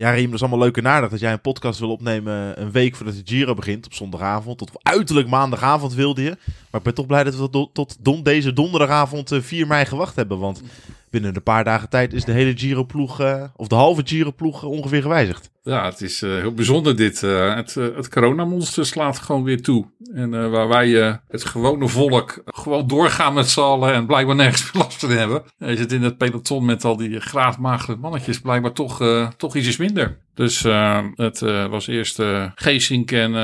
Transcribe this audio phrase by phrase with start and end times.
[0.00, 2.96] Ja, Riem, dat is allemaal leuk en dat jij een podcast wil opnemen een week
[2.96, 4.58] voordat de Giro begint op zondagavond.
[4.58, 6.36] Tot uiterlijk maandagavond wilde je.
[6.70, 10.16] Maar ik ben toch blij dat we tot, tot don, deze donderdagavond 4 mei gewacht
[10.16, 10.38] hebben.
[10.38, 10.62] Want
[11.10, 15.02] binnen een paar dagen tijd is de hele Giro-ploeg, uh, of de halve Giro-ploeg ongeveer
[15.02, 15.50] gewijzigd.
[15.62, 17.20] Ja, het is uh, heel bijzonder dit.
[17.20, 19.86] Het, het coronamonster slaat gewoon weer toe.
[20.14, 25.00] En waar wij het gewone volk gewoon doorgaan met z'n allen en blijkbaar nergens last
[25.00, 25.42] van hebben.
[25.58, 29.02] Je zit in het peloton met al die graafmagere mannetjes blijkbaar toch,
[29.36, 30.18] toch iets is minder.
[30.40, 33.34] Dus uh, het uh, was eerst uh, Geesink en,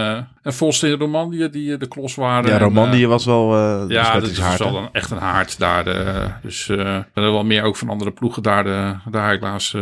[0.43, 2.51] en Vos in Romandie die de klos waren.
[2.51, 3.57] Ja, Romandie was wel.
[3.89, 5.85] ja, dat is wel een, echt een haard daar.
[5.85, 9.75] De, dus er zijn wel meer ook van andere ploegen daar, de, daar helaas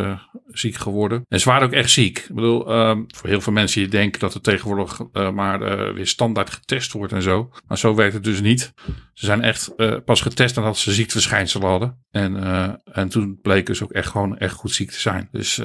[0.48, 1.24] ziek geworden.
[1.28, 2.18] En ze waren ook echt ziek.
[2.18, 5.58] Ik bedoel, um, voor heel veel mensen die denken dat er tegenwoordig maar
[5.94, 7.50] weer standaard getest wordt en zo.
[7.68, 8.72] Maar zo werkt het dus niet.
[9.14, 11.96] Ze zijn echt pas getest nadat ze ziekteverschijnselen hadden.
[12.10, 12.36] En,
[12.92, 15.28] en toen bleken ze ook echt gewoon echt goed ziek te zijn.
[15.32, 15.60] Dus,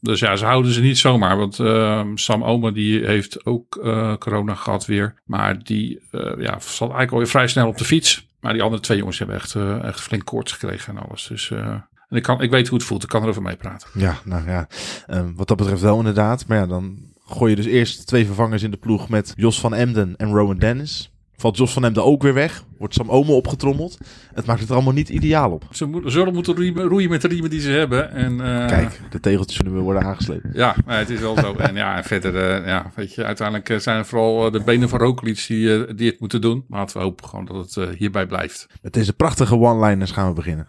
[0.00, 1.36] dus ja, ze houden ze niet zomaar.
[1.36, 3.70] Want uh, Sam Omer die heeft ook
[4.18, 5.14] corona gehad weer.
[5.24, 6.02] Maar die
[6.38, 8.28] ja, zat eigenlijk alweer vrij snel op de fiets.
[8.40, 11.26] Maar die andere twee jongens hebben echt, echt flink koorts gekregen en alles.
[11.26, 13.02] Dus en ik, kan, ik weet hoe het voelt.
[13.02, 13.88] Ik kan erover meepraten.
[13.94, 14.68] Ja, nou ja.
[15.10, 16.46] Um, wat dat betreft wel inderdaad.
[16.46, 19.74] Maar ja, dan gooi je dus eerst twee vervangers in de ploeg met Jos van
[19.74, 21.12] Emden en Rowan Dennis.
[21.40, 22.64] Valt Jos van Emden ook weer weg.
[22.78, 23.98] Wordt Sam Omen opgetrommeld.
[24.34, 25.64] Het maakt het er allemaal niet ideaal op.
[25.70, 28.12] Ze zullen moeten roeien met de riemen die ze hebben.
[28.12, 28.66] En, uh...
[28.66, 30.50] Kijk, de tegeltjes zullen weer worden aangeslepen.
[30.52, 31.54] Ja, maar het is wel zo.
[31.54, 34.98] en ja, en verder, uh, ja, weet je, uiteindelijk zijn het vooral de benen van
[34.98, 36.64] Roglic die, uh, die het moeten doen.
[36.68, 38.66] Maar laten we hopen gewoon dat het hierbij blijft.
[38.82, 40.66] Met deze prachtige one-liners gaan we beginnen.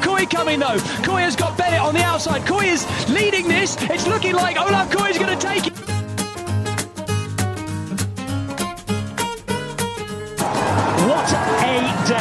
[0.00, 1.02] Kooi coming though.
[1.02, 2.42] Kooi has got Bennett on the outside.
[2.42, 3.74] Kooi is leading this.
[3.74, 5.75] It's looking like Olaf Kooi is going to take it.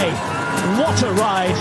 [0.05, 0.15] A day.
[0.81, 1.57] What a ride.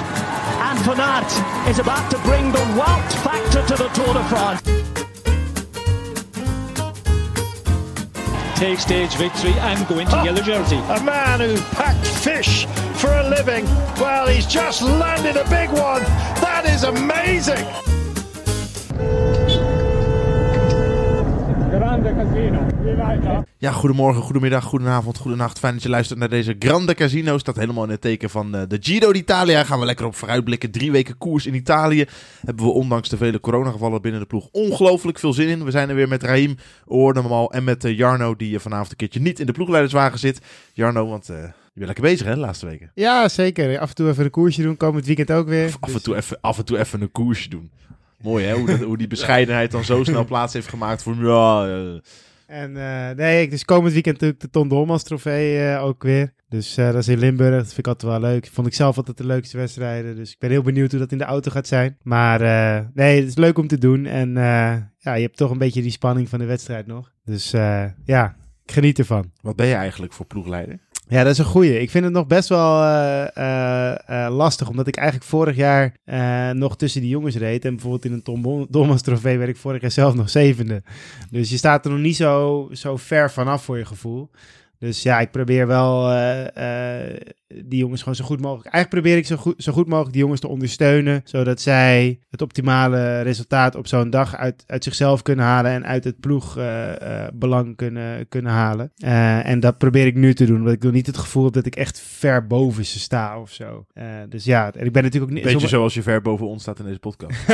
[0.66, 4.62] And Van Aert is about to bring the Wout factor to the Tour de France.
[8.58, 10.76] Take stage victory and go into oh, yellow jersey.
[10.76, 13.64] A man who packed fish for a living.
[14.00, 16.02] Well, he's just landed a big one.
[16.40, 17.93] That is amazing.
[22.04, 23.42] Grande Casino.
[23.58, 25.58] Ja, goedemorgen, goedemiddag, goedenavond, goedenacht.
[25.58, 27.38] Fijn dat je luistert naar deze Grande Casino.
[27.38, 29.64] Staat helemaal in het teken van uh, de Giro d'Italia.
[29.64, 30.70] Gaan we lekker op vooruitblikken.
[30.70, 32.04] Drie weken koers in Italië.
[32.46, 35.64] Hebben we ondanks de vele coronagevallen binnen de ploeg ongelooflijk veel zin in.
[35.64, 36.56] We zijn er weer met Raim,
[36.86, 37.52] hoorden hem al.
[37.52, 40.40] En met uh, Jarno, die uh, vanavond een keertje niet in de ploegleiderswagen zit.
[40.72, 41.26] Jarno, want...
[41.26, 42.90] Je bent lekker bezig, hè, de laatste weken?
[42.94, 43.78] Ja, zeker.
[43.78, 44.76] Af en toe even een koersje doen.
[44.76, 45.66] Komend weekend ook weer.
[45.66, 47.70] Af, af, en, toe even, af en toe even een koersje doen.
[48.24, 48.54] Mooi, hè?
[48.54, 51.14] Hoe, dat, hoe die bescheidenheid dan zo snel plaats heeft gemaakt voor...
[51.14, 52.00] Ja,
[52.46, 56.32] en uh, nee, dus komend weekend natuurlijk de Ton Dolmans trofee uh, ook weer.
[56.48, 57.54] Dus uh, dat is in Limburg.
[57.54, 58.48] Dat vind ik altijd wel leuk.
[58.52, 60.16] Vond ik zelf altijd de leukste wedstrijden.
[60.16, 61.96] Dus ik ben heel benieuwd hoe dat in de auto gaat zijn.
[62.02, 62.40] Maar
[62.94, 64.06] nee, het is leuk om te doen.
[64.06, 64.32] En
[64.98, 67.12] ja, je hebt toch een beetje die spanning van de wedstrijd nog.
[67.24, 67.50] Dus
[68.04, 69.30] ja, ik geniet ervan.
[69.40, 70.78] Wat ben je eigenlijk voor ploegleider?
[71.08, 71.80] Ja, dat is een goeie.
[71.80, 75.96] Ik vind het nog best wel uh, uh, lastig, omdat ik eigenlijk vorig jaar
[76.56, 77.64] nog tussen die jongens reed.
[77.64, 80.82] En bijvoorbeeld in een Tom Dolmans trofee werd ik vorig jaar zelf nog zevende.
[81.30, 84.30] Dus je staat er nog niet zo, zo ver vanaf voor je gevoel.
[84.78, 86.08] Dus ja, ik probeer wel
[87.46, 88.74] die jongens gewoon zo goed mogelijk.
[88.74, 91.20] Eigenlijk probeer ik zo goed, zo goed mogelijk die jongens te ondersteunen.
[91.24, 95.70] Zodat zij het optimale resultaat op zo'n dag uit, uit zichzelf kunnen halen.
[95.70, 98.92] En uit het ploegbelang uh, uh, kunnen, kunnen halen.
[99.04, 100.62] Uh, en dat probeer ik nu te doen.
[100.62, 103.50] Want ik wil niet het gevoel heb dat ik echt ver boven ze sta of
[103.50, 103.86] zo.
[104.28, 105.44] dus ja, en ik ben natuurlijk ook niet.
[105.44, 105.74] Beetje sommige...
[105.74, 107.46] zoals je ver boven ons staat in deze podcast.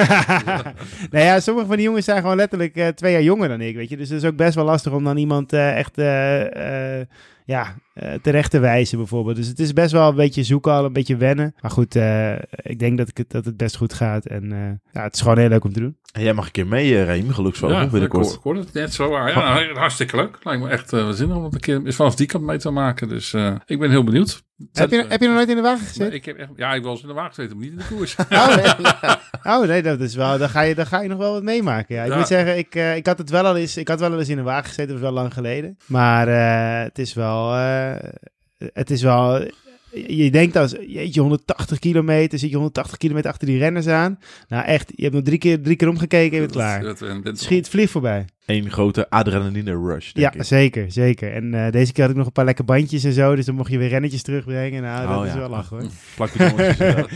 [1.11, 3.77] nou ja, sommige van die jongens zijn gewoon letterlijk twee jaar jonger dan ik.
[3.77, 5.97] Weet je, dus het is ook best wel lastig om dan iemand echt
[7.51, 9.37] ja, uh, terecht te wijzen bijvoorbeeld.
[9.37, 11.55] Dus het is best wel een beetje zoeken al, een beetje wennen.
[11.61, 14.27] Maar goed, uh, ik denk dat, ik het, dat het best goed gaat.
[14.27, 14.59] En uh,
[14.93, 15.97] ja, het is gewoon heel leuk om te doen.
[16.13, 18.33] En jij mag een keer mee, Reem, geluksvogel, ja, binnenkort.
[18.33, 19.11] Ik hoor, het net zo.
[19.11, 20.39] Ja, nou, hartstikke leuk.
[20.43, 23.09] Lijkt me echt uh, zinnig om het een keer vanaf die kant mee te maken.
[23.09, 23.35] Dus
[23.67, 24.43] ik ben heel benieuwd.
[24.73, 26.13] Heb je, heb je nog nooit in de wagen gezeten?
[26.13, 28.17] Ik heb echt, ja, ik was in de wagen gezeten, maar niet in de koers.
[28.31, 28.93] oh, nee.
[29.55, 31.95] oh nee, dat is wel, dan, ga je, dan ga je nog wel wat meemaken.
[31.95, 32.05] Ja.
[32.05, 34.29] Ik moet zeggen, ik, uh, ik had het wel al eens, ik had wel eens
[34.29, 35.77] in de wagen gezeten, dat was wel lang geleden.
[35.87, 37.95] Maar uh, het is wel, uh,
[38.59, 39.49] het is wel
[39.91, 44.19] je denkt als, jeetje, 180 kilometer, zit je 180 kilometer achter die renners aan.
[44.49, 46.83] Nou echt, je hebt nog drie keer, drie keer omgekeken en je bent klaar.
[46.83, 48.25] Dat, dat, Schiet, vlieg voorbij.
[48.51, 50.45] Eén grote adrenaline rush, Ja, ik.
[50.45, 51.33] zeker, zeker.
[51.33, 53.55] En uh, deze keer had ik nog een paar lekke bandjes en zo, dus dan
[53.55, 54.83] mocht je weer rennetjes terugbrengen.
[54.83, 55.39] Nou, dat oh, is ja.
[55.39, 55.89] wel lachen hoor.
[56.17, 57.07] Plakbidonnetjes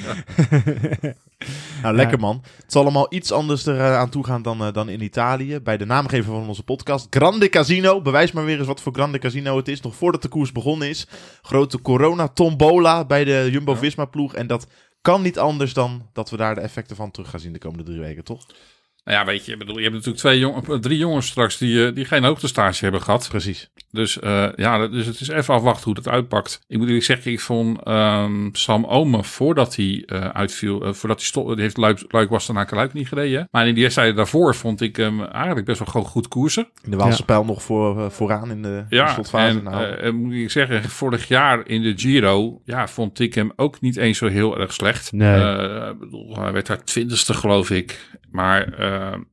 [1.82, 2.42] Nou, lekker man.
[2.56, 5.60] Het zal allemaal iets anders eraan toe gaan dan, uh, dan in Italië.
[5.60, 8.02] Bij de naamgever van onze podcast, Grande Casino.
[8.02, 9.80] Bewijs maar weer eens wat voor Grande Casino het is.
[9.80, 11.06] Nog voordat de koers begonnen is.
[11.42, 14.34] Grote corona-tombola bij de Jumbo-Visma-ploeg.
[14.34, 14.66] En dat
[15.00, 17.84] kan niet anders dan dat we daar de effecten van terug gaan zien de komende
[17.84, 18.46] drie weken, toch?
[19.04, 21.86] Nou ja, weet je, ik bedoel, je hebt natuurlijk twee jong, drie jongens straks die,
[21.86, 23.28] eh, die geen hoogtestage hebben gehad.
[23.28, 23.70] Precies.
[23.90, 26.60] Dus uh, ja, dus het is even afwachten hoe dat uitpakt.
[26.68, 31.18] Ik moet eerlijk zeggen, ik vond um, Sam Omen voordat hij uh, uitviel, uh, voordat
[31.18, 33.48] hij stopte, die heeft Luik, Luik was daarna Luik niet gereden.
[33.50, 36.68] Maar in die wedstrijden daarvoor vond ik hem eigenlijk best wel gewoon goed koersen.
[36.82, 37.24] In de Waalse ja.
[37.24, 39.58] pijl nog voor, vooraan in de, ja, de slotfase.
[39.58, 40.12] En, nou.
[40.12, 44.18] moet ik zeggen, vorig jaar in de Giro, ja, vond ik hem ook niet eens
[44.18, 45.12] zo heel erg slecht.
[45.12, 45.94] Nee.
[45.94, 48.12] bedoel, hij werd daar twintigste geloof ik.
[48.34, 48.68] Maar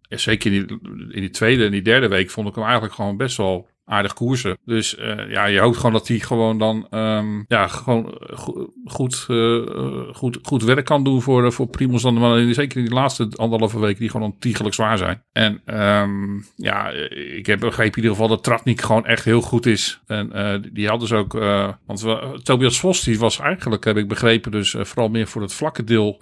[0.09, 3.17] zeker in die, in die tweede en die derde week vond ik hem eigenlijk gewoon
[3.17, 4.57] best wel aardig koersen.
[4.65, 8.17] Dus uh, ja, je hoopt gewoon dat hij gewoon dan um, ja, gewoon
[8.85, 9.67] goed, uh,
[10.13, 13.79] goed, goed werk kan doen voor, voor Primoz dan maar zeker in die laatste anderhalve
[13.79, 15.23] weken die gewoon ontiegelijk zwaar zijn.
[15.31, 16.89] En um, ja,
[17.37, 20.01] ik heb begrepen in ieder geval dat Tratnik gewoon echt heel goed is.
[20.07, 21.33] En uh, die hadden ze ook,
[21.85, 25.53] want we, Tobias Vos die was eigenlijk, heb ik begrepen, dus vooral meer voor het
[25.53, 26.17] vlakke deel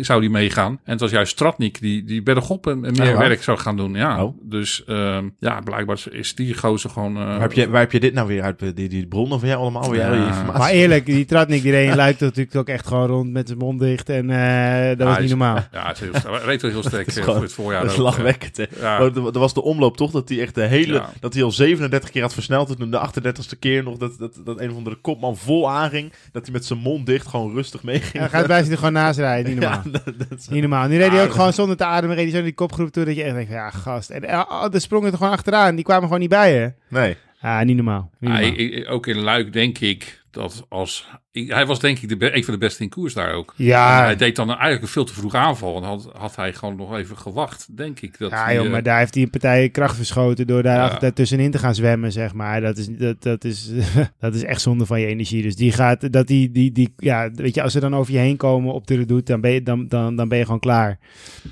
[0.00, 0.80] zou die meegaan.
[0.84, 3.94] En het was juist Tratnik die, die bergop en, en meer werk zou gaan doen.
[3.94, 4.38] Ja, oh.
[4.42, 7.16] dus um, ja, blijkbaar is die gozer gewoon...
[7.16, 8.76] Uh, waar, heb je, waar heb je dit nou weer uit?
[8.76, 9.90] Die, die bronnen van jij allemaal?
[9.90, 10.52] Weer ja.
[10.56, 13.80] Maar eerlijk, die Tratnik die reed luidt natuurlijk ook echt gewoon rond met zijn mond
[13.80, 14.08] dicht.
[14.08, 15.56] En uh, dat ja, was niet normaal.
[15.72, 17.82] Ja, het is heel, reed wel heel sterk het voor het voorjaar.
[17.82, 18.56] Dat is lachwekkend.
[18.56, 18.64] Hè?
[18.80, 18.98] Ja.
[19.00, 20.92] Er was de omloop toch dat hij echt de hele...
[20.92, 21.10] Ja.
[21.20, 22.76] Dat hij al 37 keer had versneld.
[22.78, 26.12] Toen de 38ste keer nog dat, dat, dat een of andere kopman vol aanging.
[26.32, 28.12] Dat hij met zijn mond dicht gewoon rustig meeging.
[28.12, 29.52] Ja, gaat bij er gewoon naast rijden.
[29.52, 29.80] Niet normaal.
[29.84, 30.88] Ja, dat, dat niet normaal.
[30.88, 32.16] Nu reed hij ook gewoon zonder te ademen.
[32.16, 33.04] Reed hij zo die kopgroep toe.
[33.04, 34.10] Dat je echt denkt, ja gast.
[34.10, 35.74] En uh, de sprongen er gewoon achteraan.
[35.74, 36.71] Die kwamen gewoon niet bij je.
[36.88, 37.16] Nee.
[37.40, 38.10] Ah, niet normaal.
[38.18, 38.50] Niet normaal.
[38.50, 41.08] Ah, ik, ook in Luik denk ik dat als...
[41.32, 43.54] Hij was denk ik de, een van de beste in koers daar ook.
[43.56, 43.98] Ja.
[43.98, 45.76] En hij deed dan eigenlijk een veel te vroeg aanval.
[45.76, 48.18] En had, had hij gewoon nog even gewacht, denk ik.
[48.18, 51.10] Dat ja, hij, joh, maar daar heeft hij een partij kracht verschoten door daar ja.
[51.10, 52.60] tussenin te gaan zwemmen, zeg maar.
[52.60, 53.70] Dat is, dat, dat, is,
[54.20, 55.42] dat is echt zonde van je energie.
[55.42, 58.18] Dus die gaat, dat die, die, die, ja, weet je, als ze dan over je
[58.18, 60.98] heen komen op de redoute, dan ben je, dan, dan, dan ben je gewoon klaar.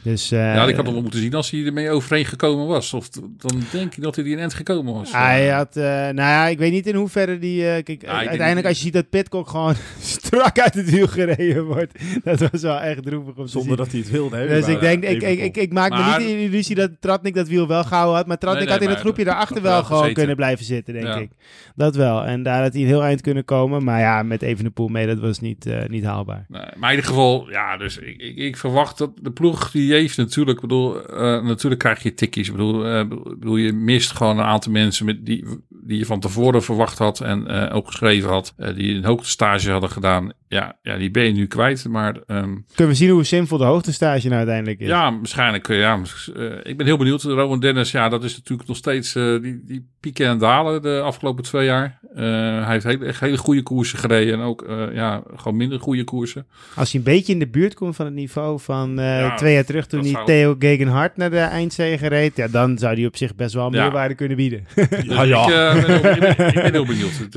[0.02, 2.94] Dus, uh, ja, ik had hem wel moeten zien als hij ermee overheen gekomen was.
[2.94, 5.12] Of dan denk ik dat hij die in end gekomen was.
[5.12, 8.78] Hij had, uh, nou ja, ik weet niet in hoeverre die, uh, kijk, uiteindelijk als
[8.78, 11.98] je ziet dat Pitcock gewoon strak uit het wiel gereden wordt.
[12.24, 14.36] Dat was wel echt droevig om Zonder dat hij het wilde.
[14.36, 16.90] Hè, dus ik denk, ik, ik, ik, ik, maak maar, me niet de illusie dat
[17.00, 18.26] Tratnik dat wiel wel gehouden had.
[18.26, 20.18] Maar Tratnik nee, nee, had in het groepje daarachter wel, wel gewoon gezeten.
[20.18, 21.16] kunnen blijven zitten, denk ja.
[21.16, 21.30] ik.
[21.74, 22.24] Dat wel.
[22.24, 23.84] En daar had hij een heel eind kunnen komen.
[23.84, 26.44] Maar ja, met even de poel mee, dat was niet, uh, niet haalbaar.
[26.48, 29.92] Nee, maar in ieder geval, ja, dus ik, ik, ik verwacht dat de ploeg die
[29.92, 32.46] heeft natuurlijk, bedoel, uh, natuurlijk krijg je tikkies.
[32.46, 33.08] Ik bedoel, uh,
[33.38, 35.44] bedoel, je mist gewoon een aantal mensen met die,
[35.90, 38.54] die je van tevoren verwacht had en opgeschreven had.
[38.74, 40.32] die een hoogtestage hadden gedaan.
[40.50, 41.88] Ja, ja, die ben je nu kwijt.
[41.88, 44.86] Maar, um, Kunnen we zien hoe simpel de hoogtestage nou uiteindelijk is?
[44.86, 45.68] Ja, waarschijnlijk.
[45.68, 46.00] Ja,
[46.36, 47.22] uh, ik ben heel benieuwd.
[47.22, 51.00] Rowan Dennis, ja, dat is natuurlijk nog steeds uh, die, die pieken en dalen de
[51.00, 51.98] afgelopen twee jaar.
[52.14, 52.20] Uh,
[52.64, 56.46] hij heeft hele, echt hele goede koersen gereden en ook ja, gewoon minder goede koersen.
[56.74, 59.64] Als hij een beetje in de buurt komt van het niveau van ja, twee jaar
[59.64, 60.26] terug toen hij zou...
[60.26, 63.82] Theo Gegenhardt naar de eindzege reed, ja, dan zou hij op zich best wel ja.
[63.82, 64.66] meerwaarde kunnen bieden.
[65.06, 65.72] ja, ja.
[65.72, 67.18] Ik, ben heel, ik, ben, ik, ben heel, benieuwd.
[67.18, 67.34] Het,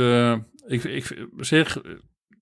[0.68, 1.78] ik, ik zeg,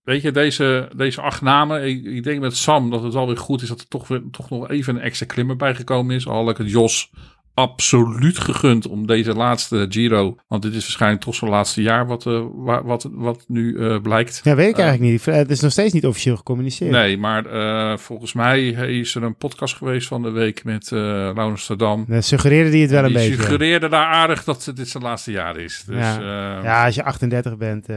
[0.04, 1.88] weet je, deze, deze acht namen.
[1.88, 4.22] Ik, ik, denk met Sam dat het wel weer goed is dat er toch, weer,
[4.32, 6.28] toch nog even een extra klimmer bijgekomen is.
[6.28, 7.12] Al ik het Jos
[7.54, 10.38] absoluut gegund om deze laatste Giro.
[10.48, 12.44] Want dit is waarschijnlijk toch zo'n laatste jaar wat, uh,
[12.84, 14.42] wat, wat nu uh, blijkt.
[14.44, 15.26] Ja, weet ik eigenlijk niet.
[15.26, 16.92] Het is nog steeds niet officieel gecommuniceerd.
[16.92, 21.00] Nee, maar volgens mij is er een podcast geweest van de week met uh,
[21.36, 22.06] Laurens Stadam.
[22.08, 23.34] Dan suggereerde die het wel een die beetje.
[23.34, 25.84] suggereerde daar aardig dat dit zijn laatste jaar is.
[25.88, 26.64] Dus, ja.
[26.64, 27.88] ja, als je 38 bent...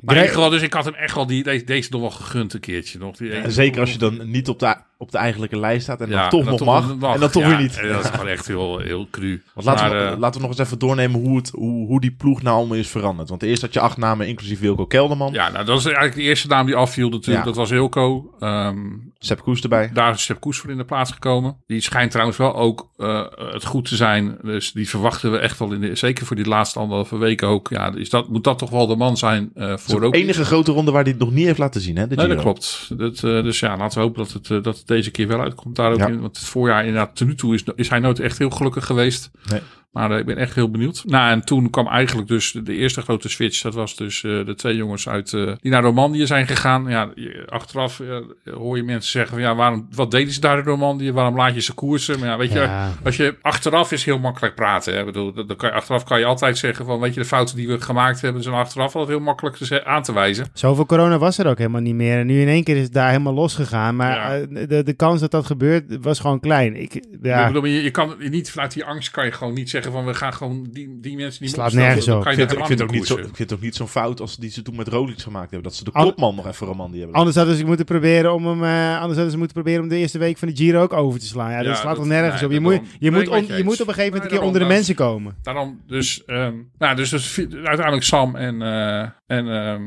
[0.00, 2.60] Maar geval, dus ik had hem echt wel die, deze, deze nog wel gegund een
[2.60, 2.98] keertje.
[2.98, 3.16] Nog.
[3.16, 6.08] Die ja, zeker als je dan niet op de, op de eigenlijke lijst staat en
[6.08, 7.80] ja, dan toch nog mag, mag, En dan toch ja, weer niet.
[7.82, 9.42] Dat is gewoon echt heel, heel cru.
[9.54, 12.00] Want laten, maar, we, uh, laten we nog eens even doornemen hoe, het, hoe, hoe
[12.00, 13.28] die ploeg nou allemaal is veranderd.
[13.28, 15.32] Want eerst had je acht namen, inclusief Wilco Kelderman.
[15.32, 17.44] Ja, nou, dat is eigenlijk de eerste naam die afviel natuurlijk.
[17.44, 18.34] Dat was Wilco.
[18.40, 19.90] Um, Sepp Koes erbij.
[19.92, 21.56] Daar is Sepp Koes voor in de plaats gekomen.
[21.66, 24.38] Die schijnt trouwens wel ook uh, het goed te zijn.
[24.42, 27.68] Dus die verwachten we echt wel, in de, zeker voor die laatste anderhalve weken ook.
[27.68, 30.72] Ja, is dat, moet dat toch wel de man zijn uh, voor de enige grote
[30.72, 32.06] ronde waar hij het nog niet heeft laten zien, hè?
[32.06, 32.90] De nee, dat klopt.
[32.98, 35.76] Dat, uh, dus ja, laten we hopen dat het, dat het deze keer wel uitkomt
[35.76, 36.06] daar ook ja.
[36.06, 36.20] in.
[36.20, 39.30] Want het voorjaar inderdaad, ten nu toe is, is hij nooit echt heel gelukkig geweest.
[39.50, 39.60] Nee.
[39.90, 41.02] Maar uh, ik ben echt heel benieuwd.
[41.06, 43.62] Nou, en toen kwam eigenlijk dus de, de eerste grote switch.
[43.62, 46.88] Dat was dus uh, de twee jongens uit uh, die naar Romandie zijn gegaan.
[46.88, 47.08] Ja,
[47.46, 48.02] achteraf
[48.44, 51.12] hoor je mensen zeggen van ja, waarom, wat deden ze daar in Romandie?
[51.12, 52.18] Waarom laat je ze koersen?
[52.18, 54.92] Maar ja, weet je, als je achteraf is heel makkelijk praten.
[54.92, 54.98] Hè?
[54.98, 57.56] Ik bedoel, dan kan je, achteraf kan je altijd zeggen van weet je, de fouten
[57.56, 60.46] die we gemaakt hebben, zijn achteraf altijd heel makkelijk te, aan te wijzen.
[60.52, 62.18] Zoveel corona was er ook helemaal niet meer.
[62.18, 63.96] En nu in één keer is het daar helemaal losgegaan.
[63.96, 66.76] Maar de, de kans dat dat gebeurt was gewoon klein.
[66.76, 67.40] Ik, ja.
[67.40, 69.92] ik bedoel, je, je kan niet vanuit die angst kan je gewoon niet zeggen zeggen
[69.92, 72.22] van we gaan gewoon die, die mensen niet Slaat nergens Dan op.
[72.22, 73.74] kan Ik je vind, het- ik, vind ook niet zo, ik vind het ook niet
[73.74, 75.62] zo'n fout als die ze toen met Rolex gemaakt hebben.
[75.68, 77.16] Dat ze de An- kopman nog even Romandie hebben.
[77.18, 79.96] Anders hadden ze moeten proberen om hem, eh, anders hadden ze moeten proberen om de
[79.96, 81.50] eerste week van de Giro ook over te slaan.
[81.50, 82.54] Ja, dat Ja, slaat toch dat- nergens nee, op.
[82.54, 84.60] Je moet, je moet, on- je moet op een gegeven moment Nee, een keer onder
[84.60, 85.36] de mensen komen.
[85.42, 89.82] Daarom dus, ehm, nou, dus, dus uiteindelijk Sam en, eh en ehm,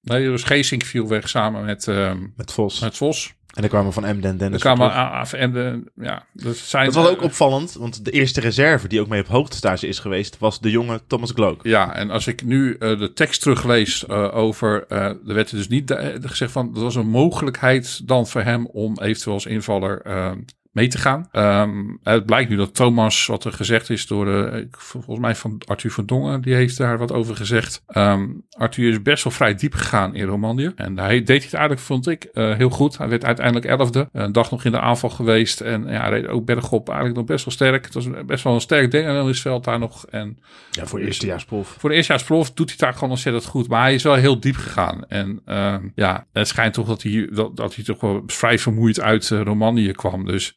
[0.00, 2.80] nee, dus Geesink viel weg samen met, ehm Met Vos.
[2.80, 3.34] met Vos.
[3.56, 4.60] En dan kwamen van Emden en Dan Dennis.
[4.60, 5.12] kwamen Verploeg.
[5.12, 9.00] af en de, ja, dus zijn, Dat was ook opvallend, want de eerste reserve die
[9.00, 11.60] ook mee op hoogtestage is geweest, was de jonge Thomas Gloak.
[11.62, 15.68] Ja, en als ik nu eh, de tekst teruglees eh, over, eh er werd dus
[15.68, 20.02] niet gezegd van, er was een mogelijkheid dan voor hem om eventueel als invaller
[20.76, 21.28] mee te gaan.
[21.32, 21.70] Ehm,
[22.02, 25.60] het blijkt nu dat Thomas, wat er gezegd is door, eh, ik- volgens mij van
[25.66, 27.82] Arthur van Dongen, die heeft daar wat over gezegd.
[27.86, 30.72] Ehm, Arthur is best wel vrij diep gegaan in Romandie.
[30.74, 32.98] En hij deed het eigenlijk, vond ik, eh, heel goed.
[32.98, 34.08] Hij werd uiteindelijk elfde.
[34.12, 35.60] Een dag nog in de aanval geweest.
[35.60, 37.84] En ja, hij reed ook bergop eigenlijk nog best wel sterk.
[37.84, 40.06] Het was best wel een sterk ding aan het veld daar nog.
[40.06, 40.38] En
[40.70, 41.76] Ja, voor eerstejaarsproef.
[41.78, 43.68] voor de eerstejaarsprof doet hij daar gewoon ontzettend goed.
[43.68, 45.04] Maar hij is wel heel diep gegaan.
[45.08, 49.00] En ehm, ja, het schijnt toch dat hij, dat, dat hij toch wel vrij vermoeid
[49.00, 50.24] uit uh, Romandie kwam.
[50.26, 50.56] Dus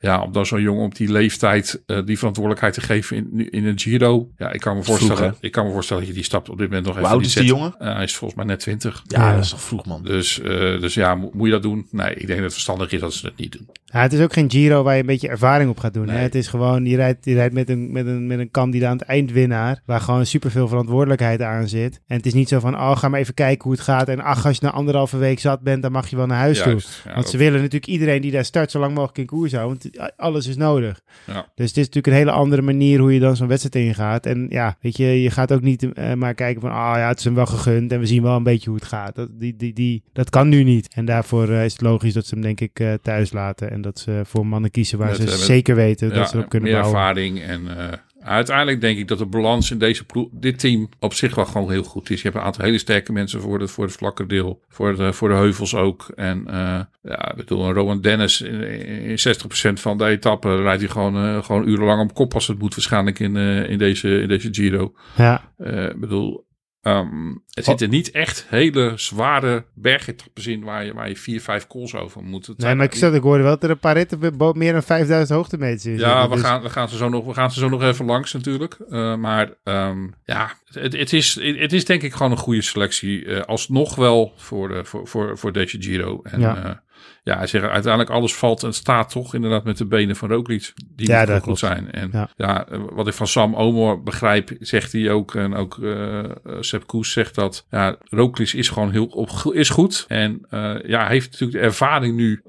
[0.00, 3.64] ja, om dan zo'n jongen op die leeftijd uh, die verantwoordelijkheid te geven in, in
[3.66, 4.28] een Giro.
[4.36, 6.58] Ja, ik kan me voorstellen, Vroeg, ik kan me voorstellen dat je die stap op
[6.58, 7.74] dit moment nog Hoe even oud niet is die jongen?
[7.80, 9.02] Uh, hij is volgens mij net 20.
[9.06, 9.34] Ja, Ja.
[9.34, 10.02] dat is toch vroeg, man.
[10.02, 10.46] Dus, uh,
[10.80, 11.86] dus ja, mo- moet je dat doen?
[11.90, 13.68] Nee, ik denk dat het verstandig is dat ze het niet doen.
[13.84, 16.08] Ja, het is ook geen Giro waar je een beetje ervaring op gaat doen.
[16.08, 16.18] Hè?
[16.18, 19.82] Het is gewoon, je rijdt, je rijdt met, een, met, een, met een kandidaat eindwinnaar,
[19.86, 22.00] waar gewoon superveel verantwoordelijkheid aan zit.
[22.06, 24.08] En het is niet zo van, oh, ga maar even kijken hoe het gaat.
[24.08, 26.62] En ach, als je na anderhalve week zat bent, dan mag je wel naar huis
[26.62, 26.72] toe.
[26.72, 29.52] Ja, Want dat- ze willen natuurlijk iedereen die daar start zo lang mogelijk in koers
[29.52, 29.87] houden.
[30.16, 31.00] Alles is nodig.
[31.26, 31.34] Ja.
[31.54, 34.26] Dus het is natuurlijk een hele andere manier hoe je dan zo'n wedstrijd ingaat.
[34.26, 37.18] En ja, weet je, je gaat ook niet eh, maar kijken van, ah ja, het
[37.18, 37.92] is hem wel gegund.
[37.92, 39.14] En we zien wel een beetje hoe het gaat.
[39.14, 40.94] Dat, die, die, die, dat kan nu niet.
[40.94, 43.70] En daarvoor eh, is het logisch dat ze hem denk ik eh, thuis laten.
[43.70, 46.36] En dat ze voor mannen kiezen waar Met, ze met- zeker weten Ja, dat ze
[46.36, 47.00] erop kunnen meer bouwen.
[47.00, 47.66] ervaring en
[48.28, 51.82] uiteindelijk denk ik dat de balans in deze dit team op zich wel gewoon heel
[51.82, 52.16] goed is.
[52.16, 55.12] Je hebt een aantal hele sterke mensen voor, de, voor het vlakke deel, voor de,
[55.12, 56.12] voor de heuvels ook.
[56.14, 58.62] En eh, ja, ik bedoel, een Rowan Dennis in,
[59.02, 59.16] in
[59.70, 62.74] 60% van de etappe rijdt hij gewoon, eh, gewoon urenlang op kop als het moet
[62.74, 64.92] waarschijnlijk in, eh, in, deze, in deze Giro.
[65.16, 65.52] Ja,
[65.90, 66.46] Ik bedoel,
[66.82, 71.66] ehm, het zitten niet echt hele zware bergetappes in waar je, waar je vier, vijf
[71.66, 72.46] calls over moet.
[72.46, 74.82] Het nee, maar ik, zat, ik hoorde wel dat er een paar ritten meer dan
[74.82, 76.28] 5000 hoogtemeters in Ja, zitten.
[76.28, 78.32] we, Dus- gaan, we, gaan ze zo nog, we gaan ze zo nog even langs
[78.32, 78.76] natuurlijk.
[78.88, 83.24] Uh, maar um, ja, het, het, is, het is denk ik gewoon een goede selectie.
[83.24, 86.20] Uh, alsnog wel voor, de, voor, voor, voor deze Giro.
[86.22, 86.82] En Ja.
[87.28, 90.72] Ja, hij zegt uiteindelijk alles valt en staat toch inderdaad met de benen van Roglic.
[90.96, 91.90] Die Ja, dat goed zijn.
[91.90, 92.28] En Ja.
[92.36, 92.66] ja.
[92.92, 95.34] wat ik van Sam Omo begrijp, zegt hij ook.
[95.34, 96.24] En ook uh,
[96.60, 97.66] Sepp Koes zegt dat.
[97.70, 100.04] Ja, Roglic is gewoon heel op, is goed.
[100.08, 102.42] En uh, ja, heeft natuurlijk de ervaring nu.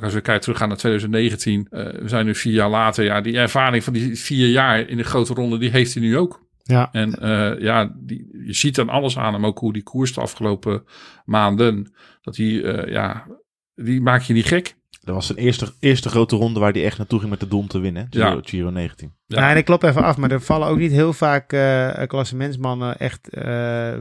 [0.00, 1.66] Als we kijken teruggaan naar 2019.
[1.70, 3.04] Uh, we zijn nu vier jaar later.
[3.04, 6.18] Ja, die ervaring van die vier jaar in de grote ronde, die heeft hij nu
[6.18, 6.40] ook.
[6.62, 6.88] Ja.
[6.92, 9.46] En uh, ja, die, je ziet dan alles aan hem.
[9.46, 10.84] Ook hoe die koers de afgelopen
[11.24, 11.92] maanden.
[12.22, 13.26] Dat hij, uh, ja,
[13.74, 14.76] die maak je niet gek.
[15.04, 17.58] Dat was zijn eerste, eerste grote ronde waar hij echt naartoe ging met de doel
[17.60, 18.06] om te winnen.
[18.10, 18.40] Giro, Ja.
[18.42, 19.14] Giro 19.
[19.32, 19.40] Ja.
[19.40, 22.98] Nou, en ik klop even af, maar er vallen ook niet heel vaak uh, klassementsmannen
[22.98, 23.42] echt uh,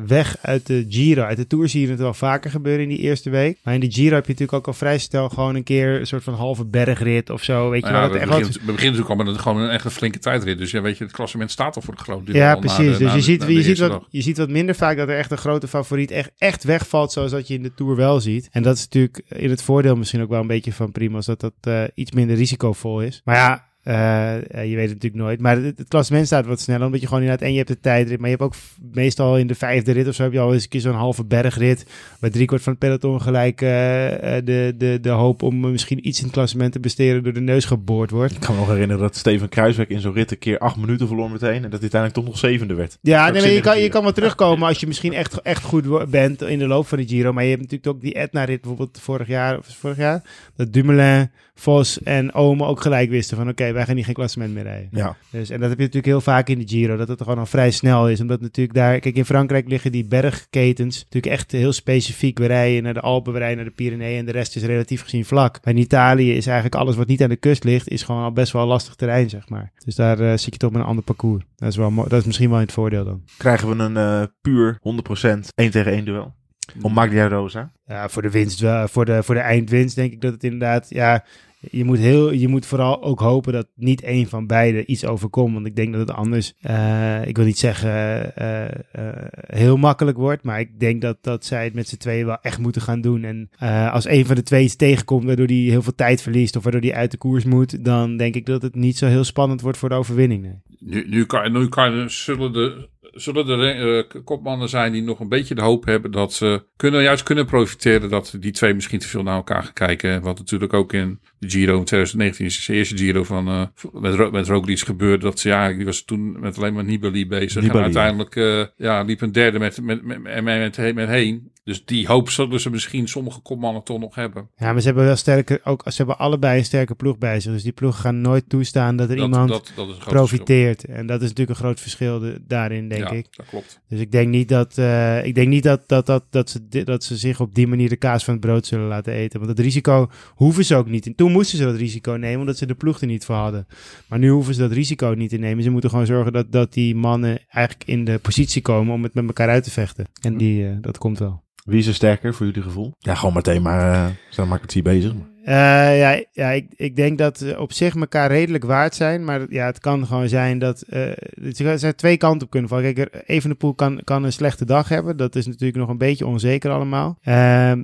[0.07, 1.23] weg uit de Giro.
[1.23, 3.57] Uit de Tour zie je het wel vaker gebeuren in die eerste week.
[3.63, 6.07] Maar in de Giro heb je natuurlijk ook al vrij snel gewoon een keer een
[6.07, 7.69] soort van halve bergrit of zo.
[7.69, 8.39] Weet je Nou ja, wel, we, wat...
[8.39, 10.57] we beginnen natuurlijk al met een, gewoon een echt een flinke tijdrit.
[10.57, 12.35] Dus ja, weet je, het klassement staat al voor een groot deel.
[12.35, 12.77] Ja, precies.
[12.97, 15.09] de- dus je, de- ziet, de je, ziet wat, je ziet wat minder vaak dat
[15.09, 18.19] er echt een grote favoriet echt, echt wegvalt, zoals dat je in de Tour wel
[18.19, 18.49] ziet.
[18.51, 21.39] En dat is natuurlijk in het voordeel misschien ook wel een beetje van Primoz, dat
[21.39, 23.21] dat uh, iets minder risicovol is.
[23.25, 25.39] Maar ja, uh, je weet het natuurlijk nooit.
[25.39, 27.45] Maar het, het klassement staat wat sneller, omdat je gewoon inderdaad...
[27.47, 28.59] En je hebt de tijdrit, maar je hebt ook
[28.93, 30.23] meestal in de vijfde rit of zo...
[30.23, 31.85] heb je al eens een keer zo'n halve bergrit...
[32.19, 36.23] bij driekwart van het peloton gelijk uh, de, de, de hoop om misschien iets in
[36.23, 37.23] het klassement te besteden...
[37.23, 38.33] door de neus geboord wordt.
[38.33, 41.07] Ik kan me nog herinneren dat Steven Kruiswijk in zo'n rit een keer acht minuten
[41.07, 41.63] verloor meteen.
[41.63, 42.97] En dat hij uiteindelijk toch nog zevende werd.
[43.01, 46.09] Ja, nee, maar je, kan, je kan wel terugkomen als je misschien echt, echt goed
[46.09, 47.33] bent in de loop van de Giro.
[47.33, 50.21] Maar je hebt natuurlijk ook die Etna-rit bijvoorbeeld vorig jaar, of vorig jaar,
[50.55, 54.53] dat Dumoulin, Vos en Ome ook gelijk wisten van oké, wij gaan hier geen klassement
[54.53, 54.89] meer rijden.
[54.91, 55.15] Ja.
[55.29, 57.45] Dus, en dat heb je natuurlijk heel vaak in de Giro, dat het gewoon al
[57.45, 58.21] vrij snel is.
[58.21, 62.37] Omdat natuurlijk daar, kijk in Frankrijk liggen die bergketens natuurlijk echt heel specifiek.
[62.37, 65.01] We rijden naar de Alpen, we rijden naar de Pyreneeën en de rest is relatief
[65.01, 65.59] gezien vlak.
[65.63, 68.31] Maar in Italië is eigenlijk alles wat niet aan de kust ligt, is gewoon al
[68.31, 69.71] best wel lastig terrein, zeg maar.
[69.85, 71.43] Dus daar uh, zit je toch met een ander parcours.
[71.55, 73.23] Dat is, wel dat is misschien wel in het voordeel dan.
[73.37, 76.33] Krijgen we een uh, puur 100% 1 tegen 1 duel.
[76.81, 77.71] Om Maglia Rosa.
[77.85, 78.87] Ja, voor de winst wel.
[78.87, 80.85] Voor de, voor de eindwinst denk ik dat het inderdaad...
[80.89, 81.25] Ja,
[81.69, 85.53] je moet, heel, je moet vooral ook hopen dat niet één van beiden iets overkomt.
[85.53, 87.91] Want ik denk dat het anders, uh, ik wil niet zeggen
[88.39, 88.63] uh,
[88.95, 89.11] uh,
[89.47, 90.43] heel makkelijk wordt.
[90.43, 93.23] Maar ik denk dat, dat zij het met z'n tweeën wel echt moeten gaan doen.
[93.23, 93.49] En
[93.91, 96.81] als een van de twee iets tegenkomt waardoor die heel veel tijd verliest of waardoor
[96.81, 97.85] die uit de koers moet.
[97.85, 100.41] Dan denk ik dat het niet zo heel spannend wordt voor de overwinning.
[100.41, 100.61] Nee.
[100.79, 105.55] Nu, nu, kan, nu kan, zullen de zullen er kopmannen zijn die nog een beetje
[105.55, 109.23] de hoop hebben dat ze kunnen, juist kunnen profiteren dat die twee misschien te veel
[109.23, 110.21] naar elkaar gaan kijken.
[110.21, 114.31] Wat natuurlijk ook in de Giro in 2019 is de eerste Giro van uh, met,
[114.31, 115.25] met Roglic gebeurde.
[115.25, 117.61] Dat ze ja, die was toen met alleen maar Nibali bezig.
[117.61, 121.07] Nibali, en uiteindelijk uh, ja, liep een derde met, met, met, met, met, met, met
[121.07, 121.51] heen.
[121.63, 124.49] Dus die hoop zullen ze misschien sommige kopmannen toch nog hebben.
[124.55, 127.51] Ja, maar ze hebben wel sterker, ook ze hebben allebei een sterke ploeg bij zich.
[127.51, 130.85] Dus die ploeg gaan nooit toestaan dat er dat, iemand dat, dat profiteert.
[130.85, 133.27] En dat is natuurlijk een groot verschil de, daarin, denk ja, ik.
[133.31, 133.79] dat klopt.
[133.89, 137.03] Dus ik denk niet dat, uh, ik denk niet dat, dat, dat, dat, ze, dat
[137.03, 139.39] ze zich op die manier de kaas van het brood zullen laten eten.
[139.39, 141.13] Want dat risico hoeven ze ook niet.
[141.15, 143.67] Toen moesten ze dat risico nemen, omdat ze de ploeg er niet voor hadden.
[144.07, 145.63] Maar nu hoeven ze dat risico niet te nemen.
[145.63, 149.13] Ze moeten gewoon zorgen dat, dat die mannen eigenlijk in de positie komen om het
[149.13, 150.05] met elkaar uit te vechten.
[150.21, 151.43] En die, uh, dat komt wel.
[151.63, 152.93] Wie is er sterker voor jullie gevoel?
[152.97, 155.13] Ja, gewoon meteen maar, uh, zijn maar het hier bezig.
[155.13, 155.30] Maar.
[155.45, 159.25] Uh, ja, ja ik, ik denk dat ze op zich elkaar redelijk waard zijn.
[159.25, 160.83] Maar ja, het kan gewoon zijn dat...
[160.89, 162.93] Uh, er zijn twee kanten op kunnen vallen.
[162.93, 165.17] Kijk, Evenepoel kan, kan een slechte dag hebben.
[165.17, 167.17] Dat is natuurlijk nog een beetje onzeker allemaal.
[167.23, 167.33] Uh,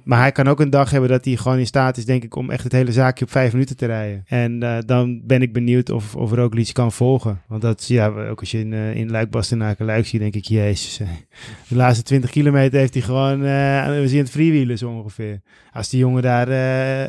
[0.03, 2.35] maar hij kan ook een dag hebben dat hij gewoon in staat is, denk ik,
[2.35, 4.23] om echt het hele zaakje op vijf minuten te rijden.
[4.27, 7.41] En dan ben ik benieuwd of, of Roglic kan volgen.
[7.47, 10.99] Want dat, ja, ook als je in, in Luik, Bastenaken, Luik ziet, denk ik, jezus.
[11.67, 13.39] De laatste 20 kilometer heeft hij gewoon...
[13.39, 15.41] we zien het freewheelen zo ongeveer.
[15.73, 16.47] Als die jongen daar...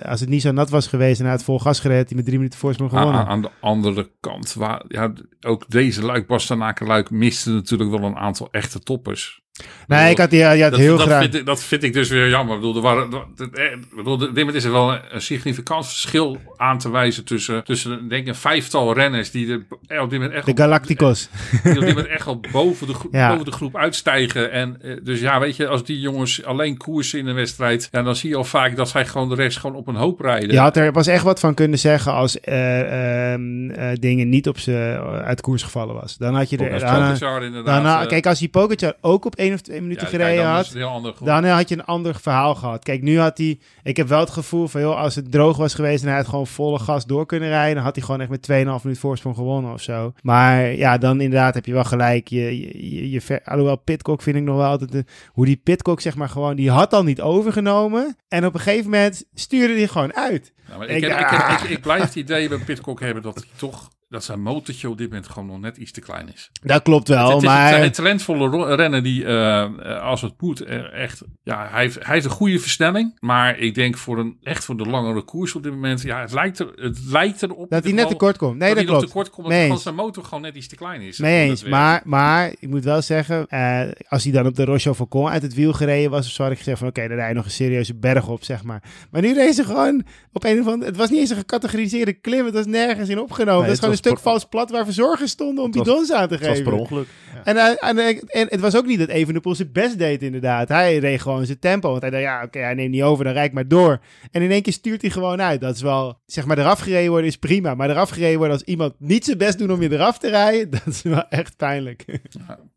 [0.02, 2.24] als het niet zo nat was geweest en hij had vol gas gereden, die met
[2.24, 3.20] drie minuten voorsprong gewonnen.
[3.20, 8.02] Aan, aan, de andere kant, waar, ja, ook deze Luik, Bastenaken Luik miste natuurlijk wel
[8.02, 9.42] een aantal echte toppers.
[9.88, 11.20] Nee, ik had, die, ja, dat, heel dat graag.
[11.20, 12.54] Vind ik, dat vind ik dus weer jammer.
[12.54, 16.90] Ik bedoel, er waren, ik bedoel, dit is er wel een significant verschil aan te
[16.90, 20.46] wijzen tussen, tussen denk ik, een vijftal renners die er op dit moment echt...
[20.46, 21.28] De Galacticos.
[21.62, 23.28] Die op dit moment echt al boven de, groep, ja.
[23.30, 24.52] boven de groep uitstijgen.
[24.52, 28.16] En dus ja, weet je, als die jongens alleen koersen in een wedstrijd, ja, dan
[28.16, 30.50] zie je al vaak dat zij gewoon de rest gewoon op een hoop rijden.
[30.50, 34.48] Je had er pas echt wat van kunnen zeggen als uh, uh, uh, dingen niet
[34.48, 36.16] op ze uit koers gevallen was.
[36.16, 36.80] Dan had je er...
[36.80, 40.56] Daarna, daarna, kijk, als die Pogacar ook op één of twee minuten ja, gereden kijk,
[40.56, 42.84] had, dan, dan had je een ander verhaal gehad.
[42.84, 43.58] Kijk, nu had hij...
[43.82, 46.28] Ik heb wel het gevoel van, joh, als het droog was geweest en hij had
[46.28, 49.36] gewoon volle gas door kunnen rijden, dan had hij gewoon echt met 2,5 minuut voorsprong
[49.36, 50.12] gewonnen of zo.
[50.22, 52.28] Maar ja, dan inderdaad heb je wel gelijk.
[52.28, 54.92] Je, je, je, je ver, alhoewel Pitcock vind ik nog wel altijd...
[54.92, 56.56] De, hoe die Pitcock, zeg maar, gewoon...
[56.56, 58.16] Die had al niet overgenomen.
[58.28, 60.52] En op een gegeven moment stuurde hij gewoon uit.
[60.68, 63.88] Nou, ik, ik, ik, ik, ik, blijf het idee bij Pitcock hebben dat hij toch
[64.08, 66.50] dat zijn motortje op dit moment gewoon nog net iets te klein is.
[66.62, 67.72] Dat klopt wel, het, het maar...
[67.72, 70.60] Het, het talentvolle renner die, uh, als het moet,
[70.92, 71.22] echt...
[71.42, 73.16] Ja, hij heeft, hij heeft een goede versnelling.
[73.20, 76.02] Maar ik denk voor een, echt voor de langere koers op dit moment...
[76.02, 77.70] Ja, het lijkt, er, het lijkt erop...
[77.70, 78.58] Dat hij net tekort komt.
[78.58, 79.06] Nee, dat, dat klopt.
[79.06, 81.18] tekort komt, zijn motor gewoon net iets te klein is.
[81.18, 83.46] Nee eens, maar, maar ik moet wel zeggen...
[83.48, 86.34] Uh, als hij dan op de Roche Falcon uit het wiel gereden was...
[86.34, 88.44] Zo had ik gezegd van, oké, okay, dan rij je nog een serieuze berg op,
[88.44, 88.82] zeg maar.
[89.10, 90.90] Maar nu reed ze gewoon op een of andere...
[90.90, 92.44] Het was niet eens een gecategoriseerde klim.
[92.44, 93.54] Het was nergens in opgenomen.
[93.54, 96.38] Nee, dat is gewoon een stuk vals plat waar verzorgers stonden om bidons aan te
[96.38, 96.54] geven.
[96.54, 97.06] Het was per ongeluk.
[97.34, 97.44] Ja.
[97.44, 100.68] En, en, en, en, het was ook niet dat Evenepoel zijn best deed inderdaad.
[100.68, 101.90] Hij reed gewoon zijn tempo.
[101.90, 104.00] Want hij dacht, ja, oké, okay, hij neemt niet over, dan rijd ik maar door.
[104.30, 105.60] En in één keer stuurt hij gewoon uit.
[105.60, 107.74] Dat is wel, zeg maar, eraf gereden worden is prima.
[107.74, 110.70] Maar eraf gereden worden als iemand niet zijn best doet om je eraf te rijden,
[110.84, 112.04] dat is wel echt pijnlijk.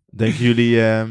[0.10, 1.04] Denken jullie uh,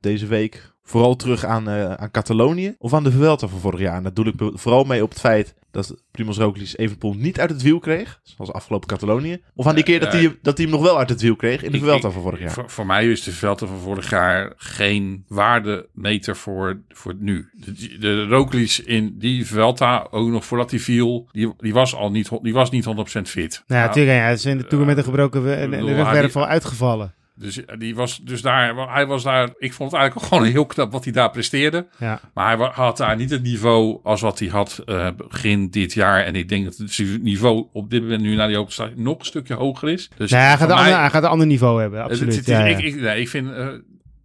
[0.00, 3.96] deze week vooral terug aan, uh, aan Catalonië of aan de Vuelta van vorig jaar?
[3.96, 7.50] En dat doe ik vooral mee op het feit dat Primoz Roglic Evenepoel niet uit
[7.50, 9.42] het wiel kreeg, zoals afgelopen Catalonië.
[9.54, 11.62] Of aan die keer dat, hij, dat hij hem nog wel uit het wiel kreeg
[11.62, 12.50] in de Vuelta van vorig jaar.
[12.50, 17.50] Voor, voor, mij is de Vuelta van vorig jaar geen waardemeter voor, voor nu.
[17.54, 22.10] De, de Roglic in die Vuelta, ook nog voordat hij viel, die, die was al
[22.10, 22.88] niet, die was niet 100%
[23.22, 23.64] fit.
[23.66, 27.14] Nou, natuurlijk, ja, hij is in de Tour met een gebroken rugwerf al uitgevallen.
[27.42, 30.92] Dus, die was, dus daar, hij was daar, ik vond het eigenlijk gewoon heel knap
[30.92, 31.86] wat hij daar presteerde.
[31.98, 32.20] Ja.
[32.34, 36.24] Maar hij had daar niet het niveau als wat hij had uh, begin dit jaar.
[36.24, 39.24] En ik denk dat het niveau op dit moment nu naar die staat nog een
[39.24, 40.10] stukje hoger is.
[40.16, 42.36] Dus nee, hij, gaat mij, ander, hij gaat een ander niveau hebben, absoluut.
[42.36, 42.76] Het, het, ja, ja.
[42.76, 43.48] Ik, ik, nee, ik vind...
[43.48, 43.68] Uh,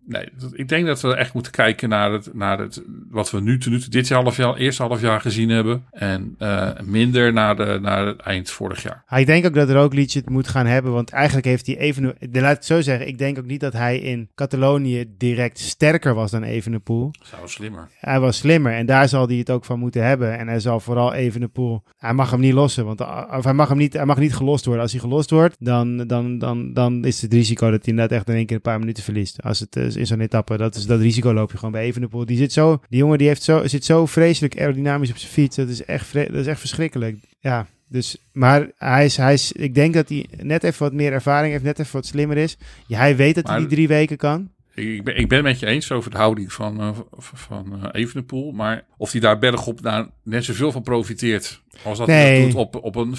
[0.09, 3.59] Nee, ik denk dat we echt moeten kijken naar, het, naar het, wat we nu,
[3.69, 5.85] nu dit half jaar, eerste half jaar gezien hebben.
[5.91, 9.03] En uh, minder naar, de, naar het eind vorig jaar.
[9.19, 10.91] Ik denk ook dat Roglic het moet gaan hebben.
[10.91, 12.15] Want eigenlijk heeft hij even...
[12.31, 13.07] Laat het zo zeggen.
[13.07, 17.11] Ik denk ook niet dat hij in Catalonië direct sterker was dan Evenepoel.
[17.29, 17.87] Hij was slimmer.
[17.99, 18.73] Hij was slimmer.
[18.73, 20.37] En daar zal hij het ook van moeten hebben.
[20.37, 21.83] En hij zal vooral Evenepoel...
[21.97, 22.85] Hij mag hem niet lossen.
[22.85, 23.01] Want
[23.37, 24.83] of hij, mag hem niet, hij mag niet gelost worden.
[24.83, 28.29] Als hij gelost wordt, dan, dan, dan, dan is het risico dat hij inderdaad echt
[28.29, 29.43] in één keer een paar minuten verliest.
[29.43, 30.57] Als het is in zo'n etappe.
[30.57, 32.25] Dat, is, dat risico loop je gewoon bij Evenepoel.
[32.25, 35.55] Die zit zo, die jongen die heeft zo, zit zo vreselijk aerodynamisch op zijn fiets.
[35.55, 37.17] Dat is echt, dat is echt verschrikkelijk.
[37.39, 41.13] Ja, Dus, maar hij is, hij is, ik denk dat hij net even wat meer
[41.13, 42.57] ervaring heeft, net even wat slimmer is.
[42.87, 44.49] Ja, hij weet dat hij die drie weken kan.
[44.75, 48.51] Ik ben, ik ben met je eens over de houding van, eh, van eh, Evenepoel.
[48.51, 51.61] Maar of hij daar bergop daar net zoveel van profiteert.
[51.83, 52.45] Als dat Nee.
[52.45, 53.15] doet op, op een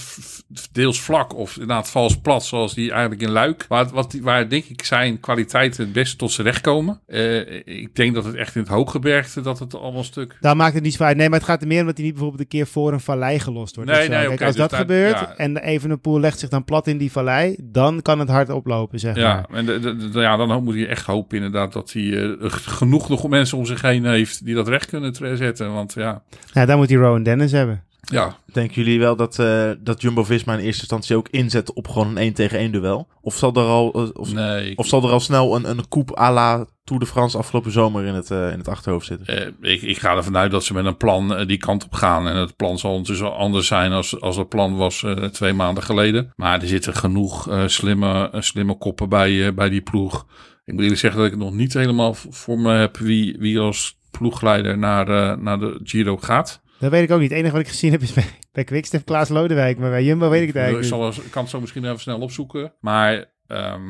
[0.73, 2.45] deels vlak of inderdaad vals plat.
[2.45, 3.65] Zoals die eigenlijk in Luik.
[3.69, 7.01] Waar, wat, waar denk ik zijn kwaliteiten het beste tot zijn recht komen.
[7.07, 10.37] Eh, ik denk dat het echt in het hooggebergte dat het allemaal een stuk...
[10.41, 11.17] Daar maakt het niet zo uit.
[11.17, 13.01] Nee, maar het gaat er meer om dat hij niet bijvoorbeeld een keer voor een
[13.01, 13.91] vallei gelost wordt.
[13.91, 14.11] Nee, of zo.
[14.13, 15.35] nee, Kijk, als dus dat daar- gebeurt ja.
[15.37, 19.17] en Evenepoel legt zich dan plat in die vallei, dan kan het hard oplopen, zeg
[19.17, 19.59] Ja, maar.
[19.59, 23.09] en de, de- de- ja, dan moet hij echt hopen inderdaad dat hij eh, genoeg
[23.09, 25.73] nog mensen om zich heen heeft die dat recht kunnen zetten.
[25.73, 27.83] Want ja, Ja, dan moet hij Rowan Dennis hebben.
[28.01, 32.09] Ja Denken jullie wel dat, eh, dat Jumbo-Visma in eerste instantie ook inzet op gewoon
[32.09, 33.09] een 1 tegen 1 duel?
[33.21, 34.77] Of zal er al, eh, of, nee.
[34.77, 38.05] of zal er al snel een, een coupe à la Tour de France afgelopen zomer
[38.05, 39.57] in het, eh, in het achterhoofd zitten?
[39.61, 42.29] Ik, ik ga ervan uit dat ze met een plan die kant op gaan.
[42.29, 46.33] En het plan zal ondertussen anders zijn als, als het plan was twee maanden geleden.
[46.37, 50.27] Maar er zitten genoeg slimme, slimme koppen bij, bij die ploeg.
[50.65, 53.99] Ik moet eerlijk zeggen dat ik nog niet helemaal voor me heb wie, wie als
[54.11, 56.63] ploegleider naar, naar de Giro gaat.
[56.79, 57.31] Dat weet ik ook niet.
[57.31, 59.79] Het enige wat ik gezien heb is bij, bij Quickstep Klaas Lodewijk.
[59.79, 61.17] Maar bij Jumbo weet ik het Ik eigenlijk zal, niet.
[61.25, 62.73] ik kan het zo misschien even snel opzoeken.
[62.81, 63.81] Maar ehm,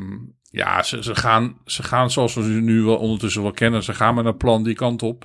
[0.51, 3.83] ja, ze, ze, gaan, ze gaan zoals we ze nu wel ondertussen wel kennen.
[3.83, 5.25] Ze gaan met een plan die kant op.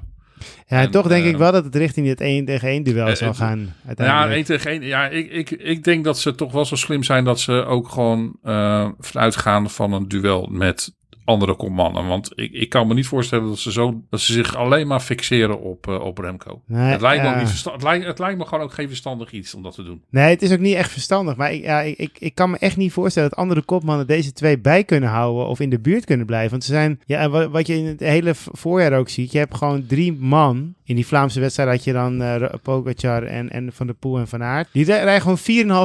[0.67, 3.07] Ja, en toch denk eh, ik wel dat het richting het 1 tegen 1 duel
[3.07, 3.59] eh, zal het- gaan.
[3.59, 4.31] Ja, Uiteindelijk.
[4.33, 4.83] één tegen één.
[4.83, 7.89] Ja, ik, ik, ik denk dat ze toch wel zo slim zijn dat ze ook
[7.89, 12.07] gewoon eh vanuit gaan van een duel met andere kopmannen.
[12.07, 14.99] Want ik, ik kan me niet voorstellen dat ze, zo, dat ze zich alleen maar
[14.99, 16.61] fixeren op, eh, op Remco.
[16.65, 19.53] Nee, het, lijkt me niet het, lijkt, het lijkt me gewoon ook geen verstandig iets
[19.53, 20.01] om dat te doen.
[20.09, 21.35] Nee, het is ook niet echt verstandig.
[21.35, 24.33] Maar ik, ja, ik, ik, ik kan me echt niet voorstellen dat andere kopmannen deze
[24.33, 26.51] twee bij kunnen houden of in de buurt kunnen blijven.
[26.51, 29.55] Want ze zijn, ja, wat, wat je in het hele voorjaar ook ziet, je hebt
[29.55, 30.73] gewoon drie man.
[30.85, 34.27] In die Vlaamse wedstrijd had je dan eh Pogacar en, en Van der Poel en
[34.27, 34.67] Van Aert.
[34.71, 35.37] Die rij- rijden gewoon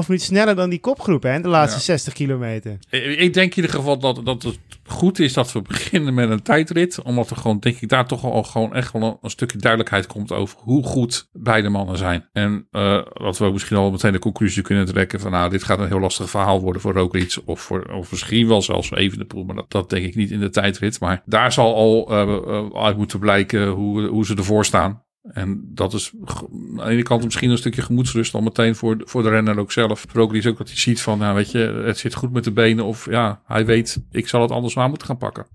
[0.03, 1.85] 4,5 minuten sneller dan die kopgroep, hè, de laatste Ja.
[1.85, 2.79] 60 kilometer.
[2.91, 6.43] Ik, denk in ieder geval dat, dat het goed is dat we beginnen met een
[6.43, 7.03] tijdrit.
[7.03, 10.07] Omdat er gewoon, denk ik, daar toch al gewoon echt wel een, een stukje duidelijkheid
[10.07, 12.29] komt over hoe goed beide mannen zijn.
[12.33, 15.65] En eh, dat we ook misschien al meteen de conclusie kunnen trekken van nou, dit
[15.65, 17.37] gaat een heel lastig verhaal worden voor Roglic.
[17.45, 20.41] Of, voor, of misschien wel zelfs voor Evenepoel, maar dat, dat denk ik niet in
[20.41, 21.01] de tijdrit.
[21.01, 24.98] Maar daar zal al eh, uit moeten blijken hoe, hoe ze ervoor staan.
[25.23, 29.07] En dat is aan de ene kant misschien een stukje gemoedsrust al meteen voor, de-
[29.07, 30.05] voor de renner ook zelf.
[30.09, 32.53] Voor ook ook dat hij ziet van, nou weet je, het zit goed met de
[32.53, 32.85] benen.
[32.85, 35.47] Of ja, hij weet, ik zal het anders maar moeten gaan pakken.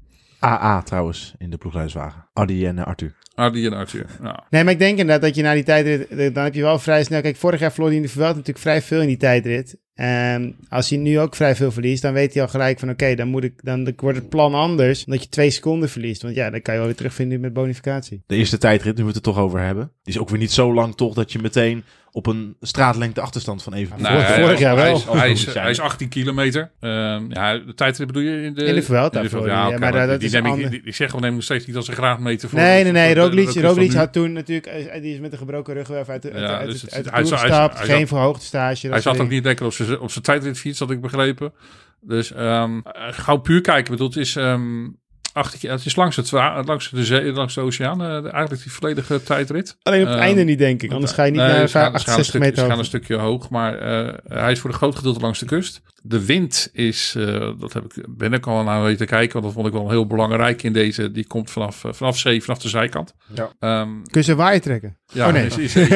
[0.43, 2.25] AA trouwens, in de ploegleiderswagen.
[2.33, 3.15] Adi en eh, Arthur.
[3.35, 4.05] Adi en Arthur.
[4.21, 4.43] Ja.
[4.49, 6.79] Nee, maar ik denk inderdaad dat je na die tijdrit, eh, dan heb je wel
[6.79, 7.21] vrij snel...
[7.21, 9.77] Kijk, vorig jaar verloor hij in de Vuelta natuurlijk vrij veel in die tijdrit.
[9.93, 12.89] En als hij nu ook vrij veel verliest, dan weet hij al gelijk van...
[12.89, 16.21] Oké, dan moet ik, dan wordt het plan anders, omdat je twee seconden verliest.
[16.21, 18.23] Want ja, dan kan je wel weer terugvinden met bonificatie.
[18.27, 19.91] De eerste tijdrit, nu we het er toch over hebben.
[20.03, 23.63] Die is ook weer niet zo lang toch dat je meteen op een straatlengte achterstand
[23.63, 24.01] van even...
[24.01, 24.95] Nou, vorig jaar hij wel.
[24.95, 26.71] Is, hij, is, hij is 18 kilometer.
[26.79, 28.65] Ehm, ja, de tijdrit bedoel je in de...
[28.65, 31.21] In Vuelta ja, maar maar dat die, is neem ik, ander- die, die zeggen we
[31.21, 32.59] nemen nog steeds niet als een graadmeter voor.
[32.59, 33.13] nee, nee, nee.
[33.13, 33.97] de- Roglic, de- de- van Roglic nu.
[33.97, 35.01] had toen natuurlijk...
[35.01, 37.03] Die is met een gebroken rugwerf uit de, uit, Ja, uit, dus uit, het- uit
[37.05, 37.77] de hij Tour zat- hij gestapt.
[37.77, 38.87] zat- Geen verhoogde stage.
[38.89, 41.53] Hij zat ook niet lekker op zijn, op zijn tijdritfiets, had ik begrepen.
[42.01, 43.83] Dus ehm eh, gauw puur kijken.
[43.83, 44.37] Ik bedoel, het is,
[45.33, 46.31] 18 keer- het is langs, het,
[46.65, 49.77] langs, de, zee, langs de oceaan, eh, eigenlijk die volledige tijdrit.
[49.83, 50.91] Alleen op het Ehm, einde niet, denk ik.
[50.91, 52.69] Anders ga je niet Nee, naar ze gaan, ze gaan een 68 stuk- meter gaan
[52.69, 52.79] hoog.
[52.79, 55.81] een stukje hoog, maar eh, hij is voor een groot gedeelte langs de kust.
[56.05, 59.53] De wind is, eh, dat heb ik, ben ik al naar weten kijken, want dat
[59.53, 61.11] vond ik wel heel belangrijk in deze.
[61.11, 63.13] Die komt vanaf, eh, vanaf zee, vanaf de zijkant.
[63.33, 63.51] Ja.
[63.59, 64.97] Ehm, Kun je ze waaien trekken?
[65.13, 65.45] ja, Oh, nee.
[65.45, 65.75] is- is-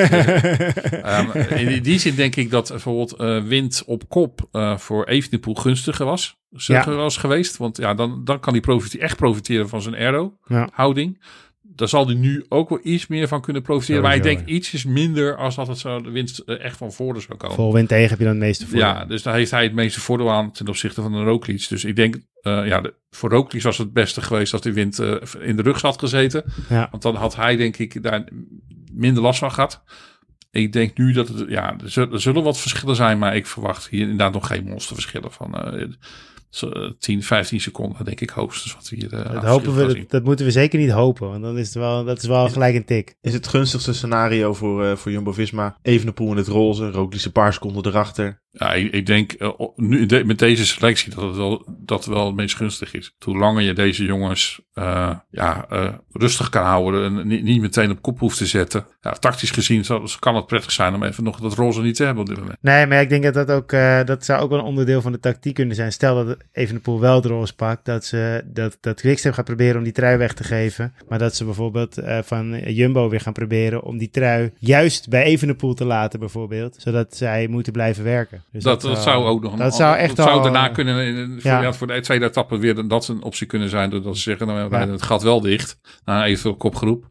[1.01, 5.55] Ehm, in die zin denk ik dat bijvoorbeeld eh, wind op kop eh, voor Evenepoel
[5.55, 6.37] gunstiger was.
[6.49, 6.95] Ja.
[6.95, 7.57] was geweest.
[7.57, 9.95] Want ja, dan, dan kan hij profite- echt profiteren van zijn
[10.47, 10.69] Ja.
[11.77, 14.01] Daar zal hij nu ook wel iets meer van kunnen profiteren.
[14.01, 17.21] maar ik denk ietsjes minder als dat het zo de winst eh, echt van voren
[17.21, 17.55] zou komen.
[17.55, 18.77] Vol wind tegen heb je dan het meeste voor.
[18.77, 21.69] Ja, dus daar heeft hij het meeste voordeel aan ten opzichte van een Roglic.
[21.69, 24.99] Dus ik denk, eh, ja, de, voor Roglic was het beste geweest als die wind
[24.99, 26.43] eh, in de rug had gezeten.
[26.69, 26.87] Ja.
[26.91, 28.27] Want dan had hij denk ik daar
[28.93, 29.83] minder last van gehad.
[30.51, 33.45] Ik denk nu dat het, ja, er zullen, er zullen wat verschillen zijn, maar ik
[33.45, 35.55] verwacht hier inderdaad nog geen monsterverschillen van
[36.99, 40.45] 10, 15 seconden, denk ik hoogstens wat we hier eh, Dat, hopen we, dat, moeten
[40.45, 41.29] we zeker niet hopen.
[41.29, 43.15] Want dan is het wel, dat is wel gelijk een tik.
[43.21, 45.77] Is het gunstigste scenario voor, eh, voor Jumbo-Visma?
[45.81, 48.41] Evenepoel in het roze, Roglic een paar seconden erachter.
[48.51, 52.35] Ja, ik, denk eh, nu, met deze selectie dat het wel, dat het wel het
[52.35, 53.15] meest gunstig is.
[53.25, 58.01] Hoe langer je deze jongens eh, ja, eh, rustig kan houden en niet, meteen op
[58.01, 58.85] kop hoeft te zetten.
[59.01, 59.85] Ja, tactisch gezien
[60.19, 62.57] kan het prettig zijn om even nog dat roze niet te hebben op dit moment.
[62.61, 63.69] Nee, maar ik denk dat dat ook,
[64.07, 65.91] dat zou ook wel een onderdeel van de tactiek kunnen zijn.
[65.91, 69.83] Stel dat Evenepoel wel de roze pakt, dat, ze, dat, dat Quickstep gaat proberen om
[69.83, 70.93] die trui weg te geven.
[71.07, 75.73] Maar dat ze bijvoorbeeld van Jumbo weer gaan proberen om die trui juist bij Evenepoel
[75.73, 76.75] te laten bijvoorbeeld.
[76.79, 78.36] Zodat zij moeten blijven werken.
[78.51, 81.41] Dus dat, dat, zou ook nog dat zou echt dat zou daarna eh, kunnen, in-
[81.41, 81.61] voor, ja.
[81.61, 83.89] ja, voor de tweede etappe weer dat een optie kunnen zijn.
[83.89, 85.79] Doordat ze zeggen, nou, we rijden het gat wel dicht.
[86.05, 87.05] Na een eventueel kopgroep.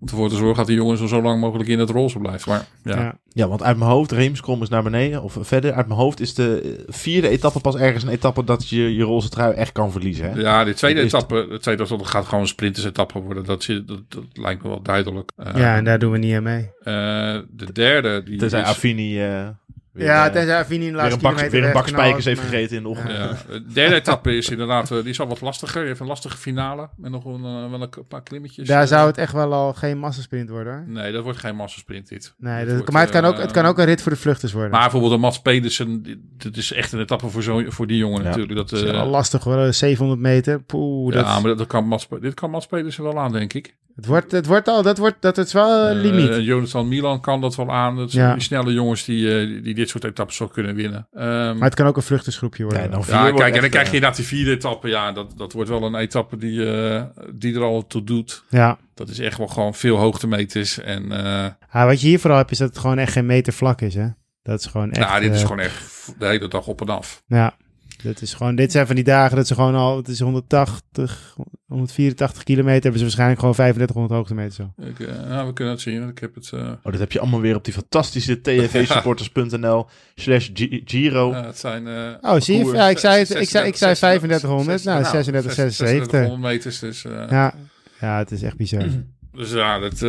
[0.00, 2.50] Om ervoor te zorgen dat die jongens zo- lang mogelijk in het roze blijven.
[2.52, 3.14] Maar ja, Ja.
[3.34, 6.34] Ja, want uit mijn hoofd, Reemskrom is naar beneden, of verder, uit mijn hoofd is
[6.34, 9.92] de eh, vierde etappe pas ergens een etappe dat je je roze trui echt kan
[9.92, 10.30] verliezen.
[10.30, 10.40] Hè?
[10.40, 13.44] Ja, de tweede Dat etappe, de tweede etappe gaat gewoon een sprintersetappe worden.
[13.44, 15.30] Dat, zie- dat, dat lijkt me wel duidelijk.
[15.36, 16.70] Eh, ja, en daar doen we niet aan mee.
[16.82, 19.48] eh, de derde, die Tenzij is- Affini eh,
[19.92, 21.88] weer, ja, eh, tenzij Avini in de weer laatste een, bak, kilometer weer een bak
[21.88, 23.10] spijkers heeft maar- gegeten in de ochtend.
[23.10, 25.80] Ja, de derde etappe is inderdaad, eh, die is al wat lastiger.
[25.80, 28.68] Je heeft een lastige finale met nog een, eh, wel een paar klimmetjes.
[28.68, 30.84] Daar zou het echt wel al geen massasprint worden hoor.
[30.86, 32.34] Nee, dat wordt geen massasprint dit.
[32.38, 34.18] Nee, Dat dat, wordt, maar het kan, ook, het kan ook een rit voor de
[34.18, 34.70] vluchters worden.
[34.70, 36.02] Maar bijvoorbeeld een Mats Pedersen,
[36.36, 38.28] dit is echt een etappe voor, zo, voor die jongen Ja.
[38.28, 38.54] natuurlijk.
[38.56, 40.60] Dat, dat is wel lastig hoor, 700 meter.
[40.62, 43.52] Poeh, dat, ja, maar dat, dat kan Mats, dit kan Mats Pedersen wel aan, denk
[43.52, 43.74] ik.
[43.96, 46.44] het, wordt, het wordt al, dat, wordt, dat is wel een limiet.
[46.44, 47.96] Jonathan Milan kan dat wel aan.
[47.96, 48.32] Dat zijn Ja.
[48.32, 51.08] die snelle jongens die, eh, die, die dit soort etappes wel kunnen winnen.
[51.12, 52.82] Ehm, maar het kan ook een vluchtersgroepje worden.
[52.82, 54.88] Ja, dan ja, kijk, en dan krijg je eh, inderdaad die vierde etappe.
[54.88, 57.02] Ja, dat, dat wordt wel een etappe die, eh,
[57.34, 58.44] die er al toe doet.
[58.48, 58.78] ja.
[58.94, 60.78] Dat is echt wel gewoon veel hoogtemeters.
[60.78, 63.52] En eh Ah, wat je hier vooral hebt is dat het gewoon echt geen meter
[63.52, 64.06] vlak is hè.
[64.42, 65.08] Dat is gewoon echt...
[65.08, 67.22] ja, dit is gewoon echt de hele dag op en af.
[67.26, 67.56] Ja,
[68.02, 69.96] dit, is gewoon, dit zijn van die dagen dat ze gewoon al...
[69.96, 71.36] Het is 180,
[71.66, 72.82] 184 kilometer.
[72.82, 74.84] Hebben ze waarschijnlijk gewoon 3500 hoogtemeter zo.
[74.84, 76.08] Ik, eh, ja, we kunnen het zien.
[76.08, 76.50] Ik heb het...
[76.54, 81.30] eh, Oh, dat heb je allemaal weer op die fantastische tvsupporters.nl slash Gi- Giro.
[81.30, 81.86] ja, het zijn...
[81.86, 82.72] eh, Oh, zie je?
[82.72, 84.84] Ja, ik zei, het, ik zei, ik zei 3500.
[84.84, 86.06] Nou, 36, 36, 76.
[86.08, 86.78] 3600 meters.
[86.78, 87.54] Dus, eh, Ja.
[88.00, 88.84] ja, het is echt bizar.
[89.32, 90.00] dus ja, dat...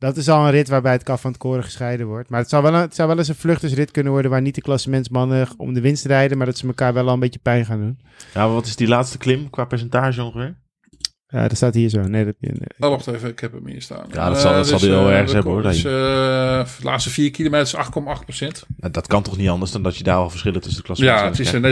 [0.00, 2.30] Dat is al een rit waarbij het kaf van het koren gescheiden wordt.
[2.30, 4.30] Maar het zou wel, een, het zou wel eens een vluchtersrit kunnen worden...
[4.30, 6.36] waar niet de klassementsmannen om de winst rijden...
[6.36, 7.98] maar dat ze elkaar wel al een beetje pijn gaan doen.
[8.34, 10.58] Ja, maar wat is die laatste klim qua percentage ongeveer?
[11.26, 12.00] Ja, dat staat hier zo.
[12.00, 12.52] Nee, dat, nee.
[12.78, 14.06] Oh, wacht even, ik heb hem hier staan.
[14.12, 17.30] Ja, dat zal- dat zal wel eh, ergens hebben, hoor, Dus, eh, de laatste vier
[17.30, 18.64] kilometer is 8,8 procent.
[18.76, 21.06] Nou, dat kan toch niet anders dan dat je daar al verschillen tussen de klassen
[21.06, 21.62] Ja, het is een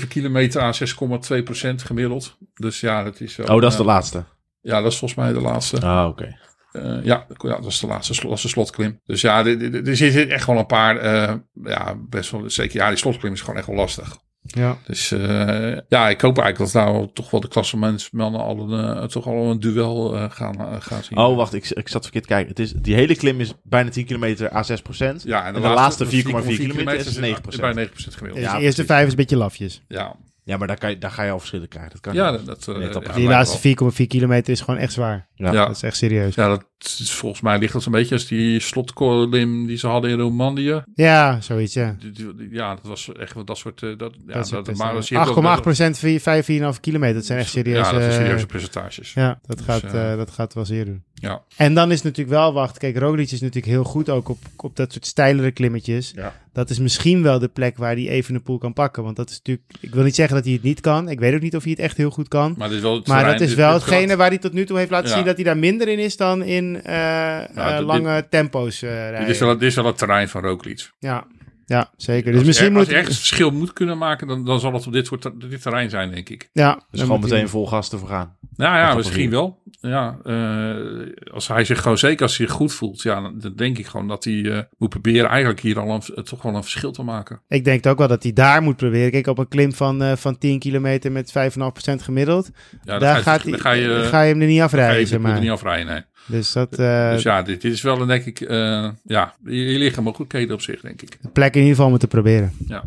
[0.00, 2.36] 9,7 kilometer aan 6,2 procent gemiddeld.
[2.54, 3.46] Dus ja, dat is wel...
[3.46, 4.24] Oh, dat is de laatste.
[4.60, 5.80] Ja, dat is volgens mij de laatste.
[5.80, 6.36] Ah, oké.
[6.72, 9.00] Eh, ja, ja, dat is de laatste de slotklim.
[9.06, 12.98] Dus ja, er- zitten echt wel een paar, eh, ja, best wel, zeker, ja, die
[12.98, 14.16] slotklim is gewoon echt wel lastig.
[14.42, 14.78] Ja.
[14.86, 19.04] Dus eh, ja, ik hoop eigenlijk dat nou toch wel de klassementsmannen al een, eh,
[19.04, 21.18] toch al een duel eh, gaan, gaan zien.
[21.18, 22.48] Oh, wacht, ik, ik zat verkeerd te kijken.
[22.48, 25.22] Het is, die hele klim is bijna 10 kilometer à 6 procent.
[25.22, 26.10] Ja, en de laatste 4,4
[26.56, 27.60] kilometer is is 9%.
[27.60, 28.34] bij 9% gemiddeld.
[28.34, 28.84] Dus Ja, de eerste precies.
[28.86, 29.82] vijf is een beetje lafjes.
[29.88, 30.16] Ja,
[30.48, 31.92] Ja, maar daar, kan je, daar ga je al verschillen krijgen.
[31.92, 32.46] Dat kan ja niet.
[32.46, 33.68] dat, dat, eh, Nee, Die laatste
[34.02, 35.28] 4,4 kilometer is gewoon echt zwaar.
[35.34, 35.52] Ja.
[35.52, 35.66] Ja.
[35.66, 36.34] Dat is echt serieus.
[36.34, 40.10] Ja, dat is, volgens mij ligt dat een beetje als die slotkolim die ze hadden
[40.10, 40.74] in Romandie.
[40.94, 41.96] Ja, zoiets, ja.
[41.98, 43.82] Die- die- die- Ja, dat was echt wel dat soort...
[43.82, 46.80] eh, Dat, ja, Dat dat, maar best, je eh, hebt ook- 8,8 procent, 5, 4,5
[46.80, 47.14] kilometer.
[47.14, 47.78] Dat zijn echt serieuze...
[47.80, 49.12] Ja, dat zijn eh, serieuze percentages.
[49.12, 51.02] Ja, dat gaat, eh, eh, dat gaat wel zeer doen.
[51.20, 51.42] Ja.
[51.56, 54.38] En dan is het natuurlijk wel, wacht, kijk, Roglic is natuurlijk heel goed ook op,
[54.56, 56.12] op dat soort steilere klimmetjes.
[56.14, 56.34] Ja.
[56.52, 59.02] Dat is misschien wel de plek waar hij even een poel kan pakken.
[59.02, 61.08] Want dat is natuurlijk, ik wil niet zeggen dat hij het niet kan.
[61.08, 62.54] Ik weet ook niet of hij het echt heel goed kan.
[62.58, 64.78] Maar, is wel het Maar terrein- dat is wel hetgene waar hij tot nu toe
[64.78, 65.14] heeft laten Ja.
[65.16, 69.20] zien dat hij daar minder in is dan in eh, eh, lange tempo's eh, rijden.
[69.20, 70.90] Dit is, wel, dit is wel het terrein van Roglic.
[70.98, 71.26] Ja.
[71.66, 72.26] ja, zeker.
[72.30, 74.72] Dus Als misschien er, moet als hij ergens verschil moet kunnen maken, dan, dan zal
[74.72, 76.48] het op dit, soort, dit terrein zijn, denk ik.
[76.52, 78.36] Ja, Dus gewoon meteen vol gas ervoor gaan.
[78.56, 79.57] Nou ja, misschien wel.
[79.80, 83.78] Ja, eh, als hij zich gewoon zeker als hij zich goed voelt, ja, dan, denk
[83.78, 86.92] ik gewoon dat hij eh, moet proberen eigenlijk hier al een, toch wel een verschil
[86.92, 87.40] te maken.
[87.48, 89.10] Ik denk ook wel dat hij daar moet proberen.
[89.10, 92.50] Kijk, op een klim van, eh, van 10 kilometer met 5,5% gemiddeld.
[92.84, 94.62] Ja, daar ga je- gaat hij, ga je, ga je hem er niet ga je
[94.62, 95.40] afrijden, je er maar.
[95.40, 96.02] niet afrijden, nee.
[96.26, 99.78] Dus dat eh dus ja, dit, dit is wel een, denk ik, eh, ja, hier
[99.78, 101.18] liggen mogelijkheden op zich, denk ik.
[101.22, 102.52] de plek in ieder geval moeten proberen.
[102.66, 102.84] Ja.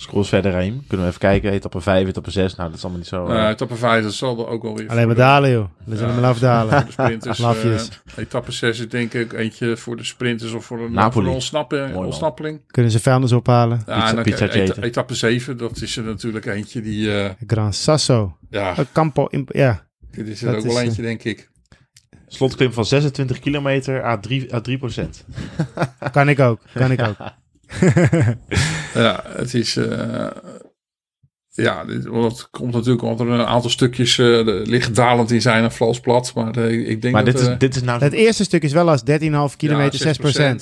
[0.00, 0.84] Scroll eens verder heen.
[0.86, 1.52] Kunnen we even kijken.
[1.52, 2.54] Etappe 5, etappe 6.
[2.54, 3.26] Nou, dat is allemaal niet zo...
[3.26, 5.64] Eh, etappe 5, dat zal er ook wel weer Alleen maar dalen, joh.
[5.84, 6.20] We zullen Ja.
[6.20, 6.86] hem afdalen.
[6.86, 7.38] De sprinters.
[7.48, 7.88] Lafjes.
[7.88, 11.12] eh, etappe 6 is denk ik eentje voor de sprinters of voor een, Napoli.
[11.12, 11.22] voor
[11.92, 12.04] man.
[12.04, 12.60] ontsnappeling.
[12.66, 13.82] Kunnen ze vuilnis ophalen.
[13.86, 14.82] Ja, Pizza- en dan eten.
[14.82, 18.36] etappe 7, dat is er natuurlijk eentje die, eh, Gran Sasso.
[18.50, 19.28] ja, Campo.
[19.46, 21.50] Ja, dit is er dat ook wel eentje, denk ik.
[22.26, 25.24] Slotklim van 26 kilometer à 3, à 3 procent.
[26.12, 26.60] kan ik ook.
[26.74, 27.16] Kan ik ook.
[28.94, 30.26] Ja, het is, eh,
[31.62, 35.40] ja, dit, want het komt natuurlijk omdat er een aantal stukjes eh, licht dalend in
[35.40, 37.32] zijn en vals plat, maar eh, ik denk Maar dat...
[37.32, 38.00] dit is, eh, dit is nou...
[38.00, 39.02] Het eerste stuk is wel als
[39.50, 40.18] 13,5 kilometer, 6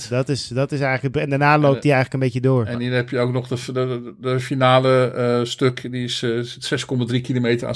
[0.07, 0.09] 6%.
[0.09, 1.17] Dat is, dat is eigenlijk...
[1.17, 2.65] En daarna loopt hij eigenlijk een beetje door.
[2.65, 7.11] En hier heb je ook nog de, de, de finale eh, stuk, die is eh,
[7.13, 7.75] 6,3 kilometer aan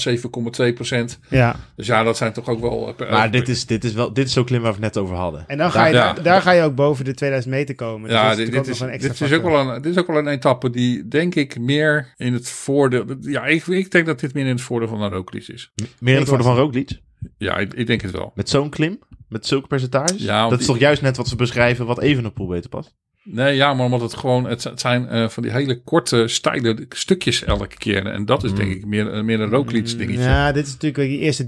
[0.69, 1.19] 7,2 procent.
[1.29, 1.57] Ja.
[1.77, 2.95] Dus ja, dat zijn toch ook wel...
[2.99, 4.13] eh, Maar dit is, dit is wel...
[4.13, 5.45] Dit is zo'n klim waar we het net over hadden.
[5.47, 6.13] En dan ga je, Ja.
[6.13, 8.09] daar, daar ga je ook boven de 2000 meter komen.
[8.09, 10.19] Dus Ja, dat dit, ook is, dit, is ook wel een, dit is ook wel
[10.19, 13.05] een etappe die denk ik meer in het voordeel...
[13.21, 15.73] ja, ik, ik denk dat dit meer in het voordeel van een Roglic is.
[15.99, 17.01] Meer in het voordeel van Roglic?
[17.39, 18.33] Ja, ik, ik denk het wel.
[18.35, 18.99] Met zo'n klim?
[19.29, 20.23] Met zulke percentages?
[20.23, 22.97] Ja, dat is toch juist net wat ze beschrijven wat Evenepoel beter past?
[23.23, 27.45] Nee, ja, maar omdat het gewoon, het, zijn eh, van die hele korte, steile stukjes
[27.45, 28.07] elke keer.
[28.07, 30.23] En dat is denk ik meer, eh, meer een Roglic dingetje.
[30.23, 31.45] Ja, dit is natuurlijk, die eerste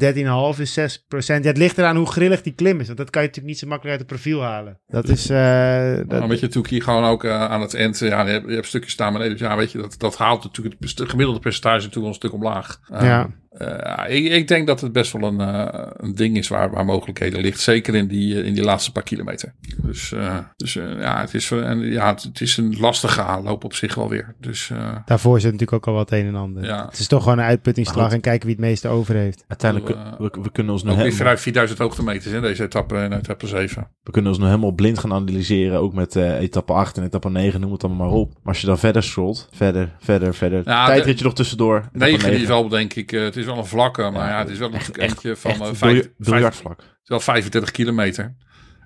[0.55, 2.87] 13,5 is 6 Ja, het ligt eraan hoe grillig die klim is.
[2.87, 4.81] Want dat kan je natuurlijk niet zo makkelijk uit het profiel halen.
[4.87, 5.31] Dat is...
[5.31, 8.49] eh, dat, Dan weet je natuurlijk hier gewoon ook aan het eind, ja, je hebt,
[8.49, 9.33] je hebt stukjes staan beneden.
[9.33, 12.33] Dus ja, weet je, dat, dat haalt natuurlijk het gemiddelde percentage natuurlijk wel een stuk
[12.33, 12.81] omlaag.
[12.89, 13.31] Ja.
[13.59, 16.85] Eh, ik, ik denk dat het best wel een, eh, een ding is waar, waar
[16.85, 17.61] mogelijkheden ligt.
[17.61, 19.53] Zeker in die, eh, in die laatste paar kilometer.
[19.77, 23.65] Dus, eh, dus eh, ja, het is, en, ja, het, het is een lastige aanloop
[23.65, 24.35] op zich wel weer.
[24.41, 26.65] Dus eh, Daarvoor zit natuurlijk ook al wat een en ander.
[26.65, 26.87] Ja.
[26.91, 29.45] Het is toch gewoon een uitputtingsslag en kijken wie het meeste over heeft.
[29.49, 33.47] Uiteindelijk, we, we kunnen ons weer helemaal, vanuit 4000 hoogtemeters in deze etappe en etappe
[33.47, 33.89] 7.
[34.03, 35.81] we kunnen ons nu helemaal blind gaan analyseren.
[35.81, 38.29] Ook met eh, etappe 8 en etappe 9, noem het allemaal maar op.
[38.29, 40.63] Maar als je dan verder scrolt, verder, verder, verder.
[40.65, 41.77] Ja, Tijdritje nog tussendoor.
[41.77, 42.55] etappe 9 die is 9.
[42.55, 44.99] wel, denk ik, eh, het is wel een vlakke, maar ja, het is wel natuurlijk
[44.99, 46.63] echt- eentje van Echt een vijf- vijf-.
[46.65, 48.35] Het is wel 35 kilometer.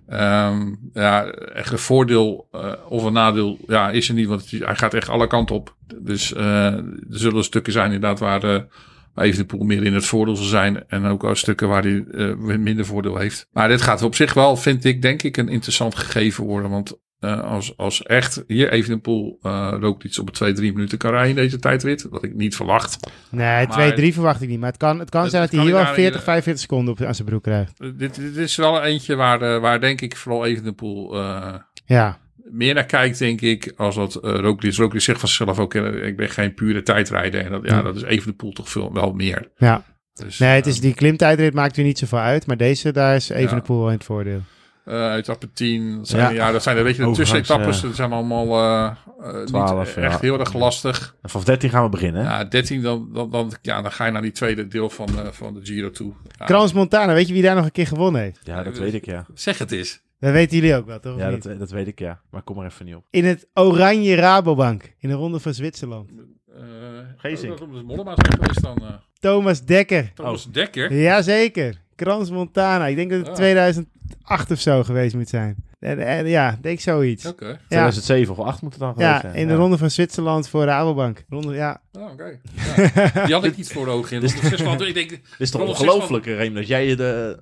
[0.09, 4.61] Ehm, ja, echt een voordeel eh, of een nadeel ja, is er niet, want het
[4.65, 5.77] hij gaat echt alle kanten op.
[6.03, 8.61] Dus eh, er zullen stukken zijn inderdaad waar, eh
[9.15, 10.89] waar Evenepoel meer in het voordeel zal zijn.
[10.89, 12.05] En ook wel stukken waar hij
[12.59, 13.49] minder voordeel heeft.
[13.53, 16.71] Maar dit gaat op zich wel, vind ik, denk ik, een interessant gegeven worden.
[16.71, 20.99] Want eh, als, als echt hier Evenepoel uh, loopt iets op een 2, 3 minuten
[20.99, 22.07] kan rijden in deze tijdrit.
[22.11, 22.97] Wat ik niet verwacht.
[23.31, 24.59] Nee, 2, 3 verwacht ik niet.
[24.61, 26.63] Maar het kan, het kan Het- zijn het dat hij hier wel daar- 40, 45
[26.63, 27.81] seconden op, aan zijn broek krijgt.
[27.81, 31.17] Eh, Dit, dit is wel eentje waar, waar denk ik vooral Evenepoel...
[31.17, 31.55] eh
[31.87, 32.19] Ja,
[32.51, 34.75] meer naar kijkt, denk ik, als dat uh, Roglic.
[34.75, 37.45] Roglic zegt van zichzelf ook, ik ben geen pure tijdrijder.
[37.45, 39.51] En dat, ja, dat is even de pool toch veel, wel meer.
[39.57, 39.83] ja.
[40.15, 42.47] Dus, Nee, het is, die klimtijdrit maakt er niet zoveel uit.
[42.47, 44.41] Maar deze, daar is even de poel wel in het voordeel.
[44.89, 45.97] Uh, etappe 10.
[45.97, 46.53] Dat zijn, ja.
[46.53, 47.81] dat zijn weet je, de tussenetappes.
[47.81, 47.87] Ja.
[47.87, 51.17] Dat zijn allemaal uh, niet echt heel erg lastig.
[51.23, 52.23] En vanaf 13 gaan we beginnen.
[52.23, 55.55] Ja, 13, dan, dan, dan, ja, dan ga je naar die tweede deel van, van
[55.55, 56.13] de Giro toe.
[56.45, 58.41] Krans Montana, weet je wie daar nog een keer gewonnen heeft?
[58.45, 59.27] Ja, dat weet ik, ja.
[59.35, 60.05] Zeg het eens.
[60.21, 61.19] Dat weten jullie ook wel, toch?
[61.19, 62.21] Ja, dat, dat, weet ik, ja.
[62.31, 63.05] Maar kom maar even niet op.
[63.11, 66.11] In het Oranje Rabobank, in de Ronde van Zwitserland.
[66.11, 66.63] Uh,
[67.17, 67.61] Geesink.
[67.61, 68.63] is.
[69.21, 70.11] Thomas Dekker.
[70.15, 70.95] Thomas Dekker?
[70.95, 71.81] Jazeker.
[71.95, 72.87] Krans Montana.
[72.87, 73.35] Ik denk dat het ah.
[73.35, 73.95] 2020.
[73.95, 75.65] 2000 acht of zo geweest moet zijn.
[75.79, 77.27] Eh, eh, ja, denk zoiets.
[77.27, 77.45] Oké.
[77.45, 77.59] Okay.
[77.67, 78.41] 2007 ja.
[78.41, 79.35] of 8 moet het dan geweest ja, zijn.
[79.35, 81.25] In de ronde van Zwitserland voor de Rabobank.
[81.29, 81.81] Ronde, ja.
[81.93, 82.13] Oh, oké.
[82.13, 83.25] Okay.
[83.25, 84.23] Die had ik iets voor de ogen in.
[85.39, 87.39] Is toch ongelooflijk, Reem, dat jij je de...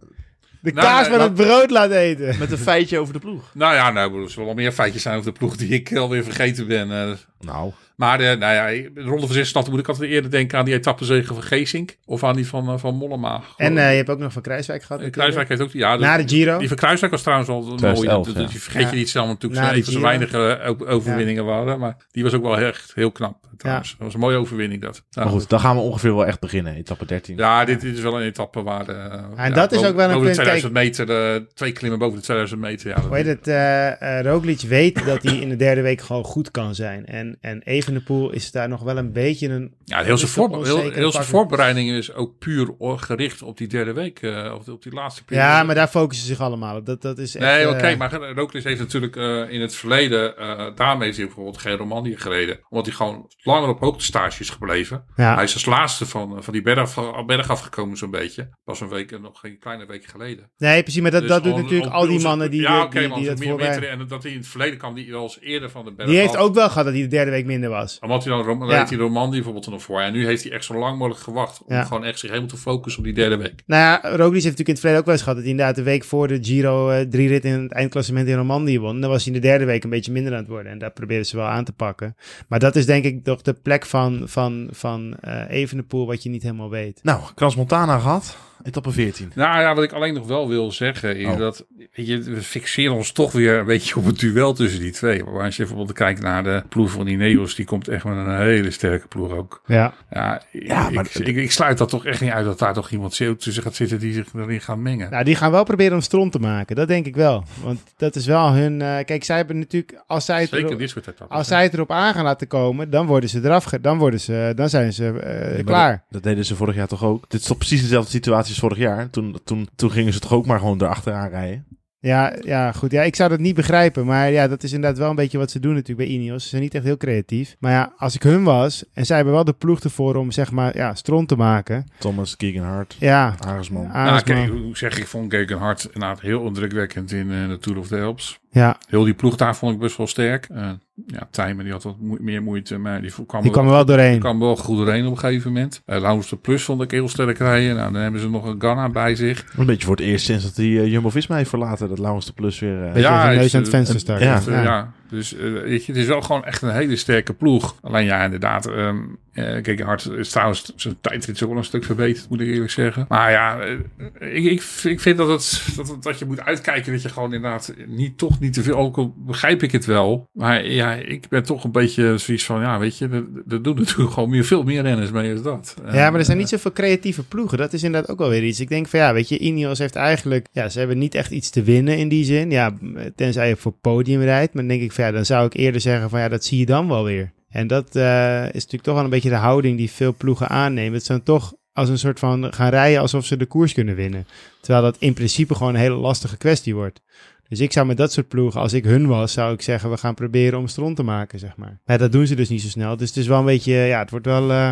[0.61, 2.38] De nou, kaas met het brood laat eten.
[2.38, 3.50] Met een feitje over de ploeg.
[3.55, 6.24] Nou ja, nou, er zullen wel meer feitjes zijn over de ploeg die ik alweer
[6.24, 6.90] vergeten ben.
[6.90, 7.12] Eh.
[7.40, 10.74] Nou maar eh, nou ja, de Ronde van moet ik altijd eerder denken aan die
[10.74, 11.96] etappezege van Geesink.
[12.04, 13.42] Of aan die van, eh, van Mollema.
[13.57, 15.02] En eh, je hebt ook nog van Kruiswijk gehad.
[15.02, 15.11] Eh.
[15.11, 15.72] Kruiswijk heeft ook...
[15.72, 16.59] Ja, Na de Giro.
[16.59, 17.76] Die van Kruiswijk was trouwens wel een mooie.
[17.78, 18.40] 2011, dat- ja.
[18.40, 21.44] dat- Die vergeet je niet snel, natuurlijk Na zijn de even zo weinig eh, overwinningen
[21.44, 21.78] waren.
[21.78, 23.37] Maar die was ook wel echt heel knap.
[23.56, 23.90] Trouwens.
[23.90, 25.02] Dat was een mooie overwinning dat.
[25.14, 26.74] maar goed, dan gaan we ongeveer wel echt beginnen.
[26.74, 27.36] Etappe 13.
[27.36, 28.88] Ja, dit, dit is wel een etappe waar...
[28.88, 31.72] eh, En dat is boven- ook wel een boven de punt, 2000 meter, eh, twee
[31.72, 32.88] klimmen boven de 2000 meter.
[32.88, 33.46] Ja, Hoe heet het?
[33.48, 37.06] eh Roglic weet dat hij in de derde week gewoon goed kan zijn.
[37.06, 39.74] En, en Evenepoel is daar nog wel een beetje een...
[39.84, 44.22] Ja, heel zijn, voor, heel, zijn voorbereiding is ook puur gericht op die derde week,
[44.22, 45.48] eh, of op die laatste periode.
[45.48, 46.86] Ja, maar daar focussen ze zich allemaal op.
[46.86, 47.44] Dat, dat is echt...
[47.44, 51.58] Nee, oké, maar Roglic heeft natuurlijk eh, in het verleden, eh daarmee is hij bijvoorbeeld
[51.58, 52.58] geen Romandie gereden.
[52.68, 55.04] Omdat hij gewoon langer op hoogtestage is gebleven.
[55.16, 55.35] Ja.
[55.35, 56.94] Hij is als laatste van, eh, van die berg,
[57.26, 58.48] berg afgekomen zo'n beetje.
[58.64, 60.50] Pas een week, nog geen kleine week geleden.
[60.59, 61.00] Nee, precies.
[61.02, 63.38] Maar dat, Dus dat doet natuurlijk al die mannen die, ja, die, die, die dat
[63.38, 66.09] meer en dat hij in het verleden kwam, die wel eens eerder van de berg
[66.09, 66.42] Die heeft af.
[66.42, 67.98] ook wel gehad dat hij de derde week minder was.
[68.00, 68.78] Omdat hij dan Rom- Ja.
[68.78, 70.00] reed hij Romandie bijvoorbeeld er nog voor.
[70.00, 71.62] En nu heeft hij echt zo lang mogelijk gewacht.
[71.64, 71.85] Om Ja.
[71.85, 73.62] gewoon echt zich helemaal te focussen op die derde week.
[73.66, 75.76] Nou ja, Roglic heeft natuurlijk in het verleden ook wel eens gehad dat hij inderdaad
[75.76, 79.00] de week voor de Giro eh, drie rit in het eindklassement in Romandie won.
[79.00, 80.72] Dan was hij in de derde week een beetje minder aan het worden.
[80.72, 82.16] En daar probeerden ze wel aan te pakken.
[82.48, 86.29] Maar dat is denk ik toch de plek van, van, van eh Evenepoel wat je
[86.29, 87.01] niet helemaal weet.
[87.03, 88.37] Nou, Krans Montana gehad.
[88.64, 89.33] Etappe 14.
[89.35, 91.38] Nou ja, wat ik alleen nog wel wil zeggen is Oh.
[91.38, 94.90] dat weet je, we fixeren ons toch weer een beetje op het duel tussen die
[94.92, 95.24] twee.
[95.24, 98.37] Maar als je bijvoorbeeld kijkt naar de ploeg van Ineos, die komt echt met een
[98.40, 99.62] hele sterke ploeg ook.
[99.66, 99.94] Ja.
[100.11, 102.74] Ja, Ja, ik, maar- ik, ik, ik sluit dat toch echt niet uit dat daar
[102.74, 105.11] toch iemand tussen gaat zitten die zich erin gaat mengen.
[105.11, 106.77] Nou, die gaan wel proberen om stront te maken.
[106.77, 107.44] Dat denk ik wel.
[107.62, 108.83] Want dat is wel hun...
[108.83, 110.03] eh, kijk, zij hebben natuurlijk...
[110.07, 111.37] Als zij het, Zeker erop, dit soort etappes.
[111.37, 113.64] als zij het erop aan gaan laten komen, dan worden ze eraf...
[113.81, 115.90] Dan, worden ze, dan zijn ze eh, klaar.
[115.92, 117.31] Dat, dat deden ze vorig jaar toch ook.
[117.31, 119.10] Dit is toch precies dezelfde situatie vorig jaar.
[119.10, 121.66] Toen, toen, toen gingen ze toch ook maar gewoon erachteraan rijden.
[122.00, 122.90] Ja, ja, goed.
[122.90, 124.06] Ja, ik zou dat niet begrijpen.
[124.06, 126.42] Maar ja, dat is inderdaad wel een beetje wat ze doen natuurlijk bij Ineos.
[126.42, 127.56] Ze zijn niet echt heel creatief.
[127.58, 128.84] Maar ja, als ik hun was...
[128.92, 131.86] En zij hebben wel de ploeg ervoor om, zeg maar, ja, stront te maken.
[131.98, 133.82] Thomas, Keegan Hart, Ja, Aresman.
[133.82, 134.36] Nou, Arendsman.
[134.36, 138.00] kijk, hoe zeg ik, vond Gegenhard inderdaad heel indrukwekkend in eh, de Tour of the
[138.00, 138.38] Alps.
[138.55, 140.46] Ja, Heel die ploeg daar vond ik best wel sterk.
[140.55, 140.70] Eh,
[141.07, 143.84] ja, Tijmen die had wat moe- meer moeite, maar die kwam, die kwam er wel
[143.84, 144.18] doorheen.
[144.18, 145.82] kwam wel goed doorheen op een gegeven moment.
[145.86, 147.76] Uh, Laurens de Plus vond ik heel sterk rijden.
[147.76, 149.44] Nou, dan hebben ze nog een Ghana bij zich.
[149.57, 151.88] Een beetje voor het eerst sinds dat die eh, Jumbo-Visma heeft verlaten.
[151.88, 152.78] Dat Laurens de Plus weer...
[152.78, 154.26] eh, Beetje Ja, neus aan het eh, venster eh, starten.
[154.52, 154.59] ja.
[154.59, 154.92] Eh, ja.
[155.09, 157.76] Dus eh, weet je, het is wel gewoon echt een hele sterke ploeg.
[157.82, 158.66] Alleen ja, inderdaad.
[158.66, 158.98] ehm
[159.34, 162.70] eh kijk, Hart is trouwens zijn tijdrit ook wel een stuk verbeterd, moet ik eerlijk
[162.70, 163.05] zeggen.
[163.09, 167.02] Maar ja, eh, ik, ik, ik vind dat, het, dat, dat je moet uitkijken dat
[167.02, 170.28] je gewoon inderdaad niet, toch niet te veel, ook al begrijp ik het wel.
[170.32, 173.76] Maar ja, ik ben toch een beetje zoiets van, ja, weet je, er, er doen
[173.76, 175.74] natuurlijk gewoon meer, veel meer renners mee als dat.
[175.92, 177.59] Ja, maar er zijn niet zoveel creatieve ploegen.
[177.59, 178.61] Dat is inderdaad ook wel weer iets.
[178.61, 180.46] Ik denk van ja, weet je, Ineos heeft eigenlijk...
[180.52, 182.50] Ja, ze hebben niet echt iets te winnen in die zin.
[182.50, 182.74] Ja,
[183.16, 184.55] tenzij je voor podium rijdt.
[184.55, 186.59] Maar dan denk ik van ja, dan zou ik eerder zeggen van ja, dat zie
[186.59, 187.32] je dan wel weer.
[187.49, 190.92] En dat eh, is natuurlijk toch wel een beetje de houding die veel ploegen aannemen.
[190.92, 194.26] Het zijn toch als een soort van gaan rijden alsof ze de koers kunnen winnen.
[194.61, 197.01] Terwijl dat in principe gewoon een hele lastige kwestie wordt.
[197.49, 199.97] Dus ik zou met dat soort ploegen, als ik hun was, zou ik zeggen, we
[199.97, 201.80] gaan proberen om stront te maken, zeg maar.
[201.84, 202.97] Maar dat doen ze dus niet zo snel.
[202.97, 204.51] Dus het is wel een beetje, ja, het wordt wel...
[204.51, 204.70] eh,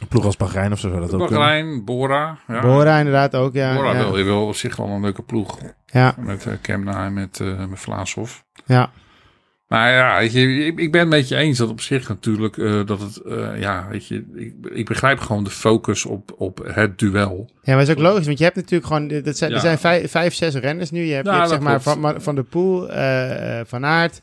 [0.00, 1.18] Een ploeg als Bahrein of zo zou dat ook.
[1.30, 2.38] Bahrein, Bora.
[2.48, 2.60] Ja.
[2.60, 3.74] Bora inderdaad ook, ja.
[3.74, 3.98] Bora ja.
[3.98, 5.58] wil, je wil op zich wel een leuke ploeg.
[5.86, 8.44] Ja, Met uh, Kemna en met, uh, met Vlaashoff.
[8.68, 8.90] Ja.
[9.68, 12.56] Maar ja, weet je, ik, ik ben het met je eens dat op zich natuurlijk
[12.56, 16.70] uh, dat het, uh, ja, weet je, ik, ik, begrijp gewoon de focus op, op
[16.72, 17.50] het duel.
[17.62, 19.56] Ja, maar dat is ook logisch, want je hebt natuurlijk gewoon, dat zijn, ja.
[19.56, 21.02] er zijn vijf, vijf, zes renners nu.
[21.02, 24.20] Je hebt, ja, je hebt zeg maar van, van de Poel, uh, Van Aert,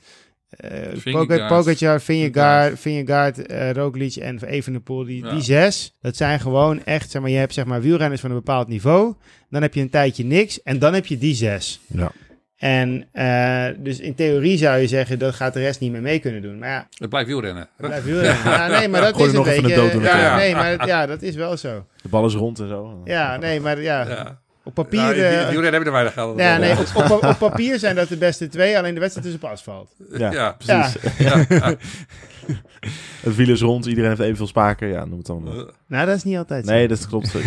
[1.06, 1.14] uh,
[1.48, 5.32] Pogacar, Vingegaard, Vingegaard uh, Roglic en Evenepoel, die, ja.
[5.32, 8.36] die zes, dat zijn gewoon echt, zeg maar, je hebt zeg maar wielrenners van een
[8.36, 9.14] bepaald niveau,
[9.50, 11.80] dan heb je een tijdje niks en dan heb je die zes.
[11.88, 12.12] Ja.
[12.58, 16.20] En uh, dus in theorie zou je zeggen, dat gaat de rest niet meer mee
[16.20, 16.60] kunnen doen.
[16.60, 17.68] Maar ja, het blijft wielrennen.
[17.78, 18.52] Het blijft wielrennen.
[18.52, 20.00] ja, nee, maar dat is een beetje...
[20.02, 21.86] Ja, ja, nee, maar ja, dat is wel zo.
[22.02, 23.02] De bal is rond en zo.
[23.04, 24.08] Ja, nee, maar ja...
[24.08, 24.44] ja.
[24.64, 25.00] Op papier...
[25.00, 28.18] Nou, wielrennen hebben er weinig geld Ja, nee, op, op, op, papier zijn dat de
[28.18, 29.96] beste twee, alleen de wedstrijd is op asfalt.
[30.18, 30.98] Ja, ja precies.
[31.18, 31.46] Ja.
[33.22, 34.88] het wiel is rond, iedereen heeft evenveel spaken.
[34.88, 35.72] Ja, noem het dan.
[35.88, 36.72] Nou, dat is niet altijd zo.
[36.72, 37.34] Nee, dat klopt.
[37.36, 37.44] ik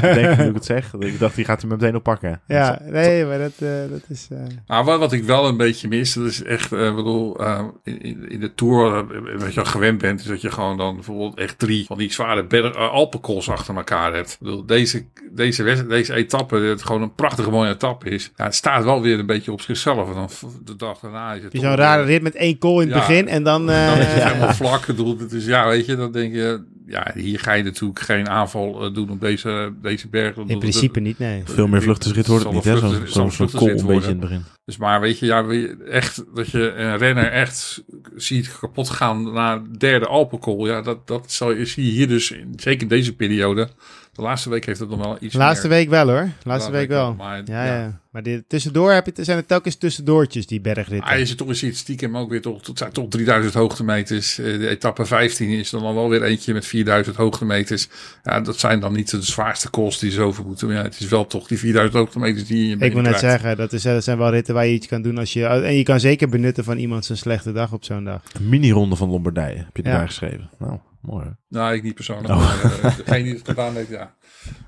[0.00, 0.94] denk nu ik het zeg.
[0.98, 2.40] Ik dacht, die gaat hij meteen oppakken.
[2.46, 4.28] Ja, nee, maar dat, uh, dat is...
[4.32, 4.38] Uh...
[4.66, 7.40] Maar wat, wat ik wel een beetje mis, dat is echt, uh, bedoel,
[7.84, 9.06] in, in, de Tour,
[9.38, 12.12] wat je al gewend bent, is dat je gewoon dan bijvoorbeeld echt drie van die
[12.12, 14.32] zware berg, Alpenkools achter elkaar hebt.
[14.32, 18.32] Ik bedoel, deze, deze, deze etappe, het gewoon een prachtige mooie etappe is.
[18.36, 20.08] Ja, het staat wel weer een beetje op zichzelf.
[20.08, 20.28] En dan
[20.64, 21.52] de dag daarna is het...
[21.52, 23.66] Zo'n rare rit met één kool in het ja, begin en dan...
[23.66, 25.30] dan is het helemaal vlak bedoeld.
[25.30, 28.94] Dus ja, weet je, dan denk je, ja, hier ga je natuurlijk geen aanval uh,
[28.94, 30.36] doen op deze, deze berg.
[30.36, 31.42] In principe niet, nee.
[31.44, 32.78] Veel meer vluchtersrit wordt het niet, hè?
[33.06, 34.44] Zo'n zo, zo kool een beetje in het begin.
[34.64, 35.48] Dus maar weet je, ja,
[35.88, 37.84] echt, dat je een renner echt
[38.16, 40.66] ziet kapot gaan na derde Alpenkool.
[40.66, 43.68] Ja, dat, dat zal je, zie je hier dus, in, zeker in deze periode.
[44.16, 45.76] De laatste week heeft het nog wel iets Laatste meer.
[45.76, 46.14] week wel hoor.
[46.14, 47.14] Laatste, laatste week, week wel.
[47.14, 47.80] Maar, ja, ja.
[47.80, 48.00] ja.
[48.10, 51.10] Maar dit, tussendoor heb je, zijn het telkens tussendoortjes, die bergritten.
[51.10, 54.34] Ah, je zit toch eens iets stiekem ook weer toch, tot, tot 3000 hoogtemeters.
[54.34, 57.88] De etappe 15 is dan al wel weer eentje met 4000 hoogtemeters.
[58.22, 60.66] Ja, dat zijn dan niet de zwaarste kosten die ze over moeten.
[60.66, 63.56] Maar ja, het is wel toch die 4000 hoogtemeters die je Ik wil net zeggen,
[63.56, 65.46] dat, is, dat zijn wel ritten waar je iets kan doen als je...
[65.46, 68.22] En je kan zeker benutten van iemand zijn slechte dag op zo'n dag.
[68.32, 69.90] Een mini-ronde van Lombardije heb je ja.
[69.90, 70.50] daar geschreven.
[70.58, 71.36] Nou, mooi.
[71.48, 72.28] Nou, ik niet persoonlijk.
[72.28, 72.36] Oh.
[72.36, 74.14] Maar, uh, degene die het gedaan heeft, ja.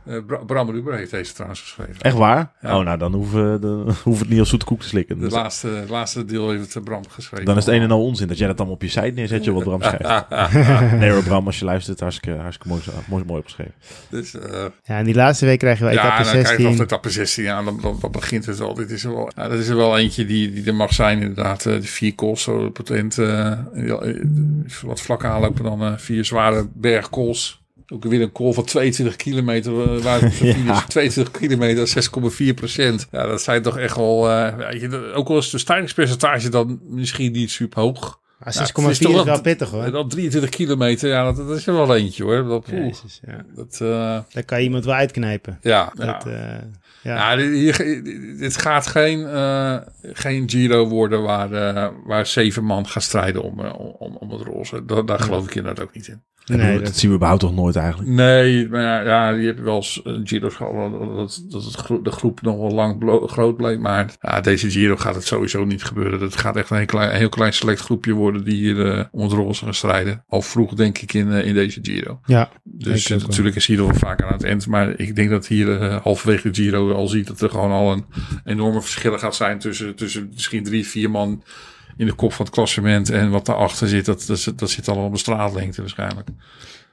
[0.08, 2.00] Uh, Bram Ruber heeft deze trouwens geschreven.
[2.00, 2.52] Echt waar?
[2.60, 2.78] Ja.
[2.78, 5.18] Oh, nou dan hoeven we hoef het niet als zoete koek te slikken.
[5.18, 7.46] Dus laatste, het laatste deel heeft het Bram geschreven.
[7.46, 9.44] Dan is het een en al onzin dat jij dat dan op je site neerzet,
[9.44, 10.28] je wat Bram schrijft.
[11.00, 13.74] nee hoor, Bram, als je luistert, hartstikke, hartstikke mooi, mooi, mooi opgeschreven.
[14.10, 14.42] Dus, uh,
[14.82, 16.40] ja, en die laatste week krijgen we ja, etappe 16.
[16.40, 17.44] Ja, dan krijg je etappe 16.
[17.44, 18.74] Ja, dan, dan, dan, begint het al.
[18.74, 21.20] Dit is er wel, ja, dat is er wel eentje die, die er mag zijn
[21.20, 21.64] inderdaad.
[21.64, 23.18] Uh, de vier kools, zo potent.
[23.18, 23.58] Uh,
[24.82, 27.63] wat vlak aanlopen dan uh, vier zware bergkools.
[27.94, 30.02] Ook weer een call van 22 kilometer.
[30.02, 30.84] Waar ja.
[30.88, 31.88] 22 kilometer,
[32.48, 33.06] 6,4 procent.
[33.10, 34.30] Ja, dat zijn toch echt wel...
[34.30, 38.22] Uh, ook al is de stijgingspercentage dan misschien niet super hoog.
[38.44, 39.90] Ja, 6,4 ja, is, is wel pittig hoor.
[39.90, 42.44] Dan 23 kilometer, ja, dat, dat is er wel eentje hoor.
[42.44, 43.44] Dat, Jezus, ja.
[43.54, 43.88] dat, uh,
[44.32, 45.58] Daar kan je iemand wel uitknijpen.
[45.62, 46.26] Ja, dat, ja.
[46.26, 46.58] Uh,
[47.02, 47.36] ja.
[47.36, 47.76] ja hier,
[48.38, 53.60] dit gaat geen, uh, geen Giro worden waar, waar zeven man gaan strijden om,
[53.98, 54.84] om, om het roze.
[54.84, 56.22] Daar, daar geloof ik inderdaad ook niet in.
[56.46, 58.10] Nee, dat, dat, zien we überhaupt toch nooit eigenlijk?
[58.10, 62.10] Nee, maar ja, ja je hebt wel eens Giro's gehad dat, dat het gro de
[62.10, 63.78] groep nog wel lang groot bleef.
[63.78, 66.20] Maar ja, deze Giro gaat het sowieso niet gebeuren.
[66.20, 69.04] Dat gaat echt een heel klein, een heel klein select groepje worden die hier uh,
[69.10, 70.24] om het roze gaan strijden.
[70.28, 72.20] Al vroeg denk ik in, uh, in deze Giro.
[72.26, 72.50] Ja.
[72.62, 74.66] Dus natuurlijk is Giro vaak aan het eind.
[74.66, 77.92] Maar ik denk dat hier uh, halverwege de Giro al ziet dat er gewoon al
[77.92, 78.04] een
[78.44, 81.42] enorme verschillen gaat zijn tussen, tussen misschien drie, vier man
[81.96, 85.04] in de kop van het klassement en wat daarachter zit, dat, dat, dat zit al
[85.04, 86.28] op een straatlengte waarschijnlijk.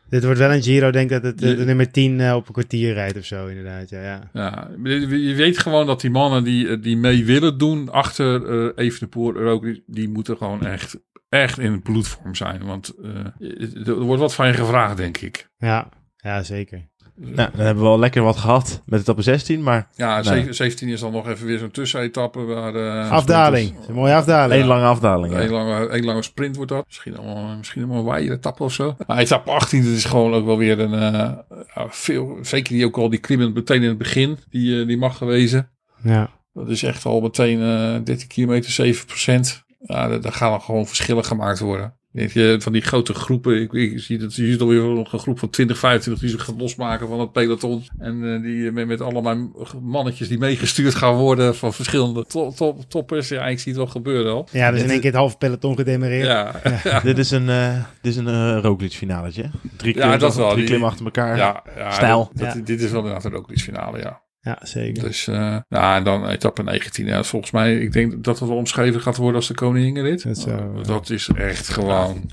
[0.10, 2.47] Dit wordt wel een Giro, denk ik dat het eh, de nummer 10 eh, op
[2.47, 3.89] een kwartier rijdt of zo, inderdaad.
[3.89, 4.30] Ja, ja.
[4.34, 8.86] Ja, je weet gewoon dat die mannen die, eh, die mee willen doen achter eh
[8.86, 10.99] Evenepoel en ook die, moeten gewoon echt,
[11.30, 12.66] echt in bloedvorm zijn.
[12.66, 15.49] Want eh, er wordt wat van je gevraagd, denk ik.
[15.58, 15.89] ja.
[16.18, 16.89] ja zeker.
[17.16, 20.24] Nou, dan hebben we al lekker wat gehad met etappe 16, maar Ja, Nee.
[20.24, 22.76] zeven- 17 is dan nog even weer zo'n tussenetappe waar...
[22.76, 23.76] eh, Afdaling.
[23.88, 24.59] Een mooie afdaling.
[24.59, 25.34] één lange afdaling.
[25.34, 25.49] Een Ja.
[25.49, 26.86] lange, een lange sprint wordt dat.
[26.86, 28.95] Misschien allemaal, misschien allemaal een waaie etappe of zo.
[29.07, 30.93] Maar etappe 18, dat is gewoon ook wel weer een...
[30.93, 34.38] eh, veel, zeker die ook al die klimmen meteen in het begin.
[34.49, 35.70] Die, eh, die mag gewezen.
[36.03, 36.30] Ja.
[36.53, 39.64] Dat is echt al meteen eh 13 kilometer, 7 procent.
[39.80, 41.93] Ja, daar gaan dan gewoon verschillen gemaakt worden.
[42.12, 43.62] Weet je, van die grote groepen.
[43.62, 46.43] Ik, ik zie dat je ziet alweer nog een groep van 20, 25 die zich
[46.45, 47.84] gaat losmaken van het peloton.
[47.99, 49.51] En eh, die met, met allemaal
[49.82, 53.28] mannetjes die meegestuurd gaan worden van verschillende to- top- toppers.
[53.30, 54.47] Ja, ik zie het wel gebeuren al.
[54.51, 56.26] ja, dus in één keer het halve peloton gedemereerd.
[56.26, 56.62] Ja,
[57.03, 59.49] Dit is een, eh dit is een eh Roglic finaletje.
[59.78, 60.45] Drie, Ja, dat wel.
[60.45, 61.38] drie Die- klimmen achter elkaar.
[61.38, 62.32] ja, ja Stijl.
[62.34, 62.66] dat-.
[62.66, 64.22] Dit is wel inderdaad een Roglic finale, ja.
[64.42, 65.04] Ja, zeker.
[65.04, 67.06] Dus, eh ja, en dan etappe 19.
[67.06, 70.24] Ja, volgens mij, ik denk dat het wel omschreven gaat worden als de.
[70.24, 72.32] Dat zou- dat is echt gewoon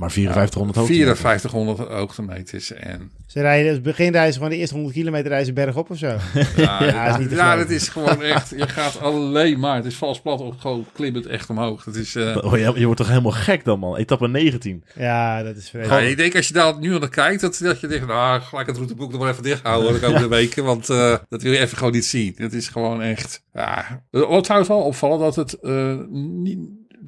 [0.00, 1.16] Maar 5400 hoogte.
[1.16, 2.72] 5400 hoogtemeters.
[2.72, 5.98] En Ze rijden, het begin rijden ze gewoon de eerste 100 kilometer reizen bergop of
[5.98, 6.06] zo.
[6.56, 9.84] ja, Ja, is niet te ja, dat is gewoon echt, je gaat alleen maar, het
[9.84, 11.84] is vals plat of gewoon klimmend echt omhoog.
[11.84, 13.96] Dat is, eh, Oh, je, je wordt toch helemaal gek dan, man.
[13.96, 14.84] Etappe 19.
[14.94, 16.08] Ja, dat is ja, vreselijk.
[16.08, 18.76] ik denk als je daar nu naar kijkt, dat, dat je denkt, nou, gelijk het
[18.76, 21.76] routeboek nog maar even dicht houden de komende weken, want eh, dat wil je even
[21.76, 22.34] gewoon niet zien.
[22.36, 24.02] Het is gewoon echt, ja.
[24.10, 26.58] Het trouwens wel opvallen dat het eh, niet,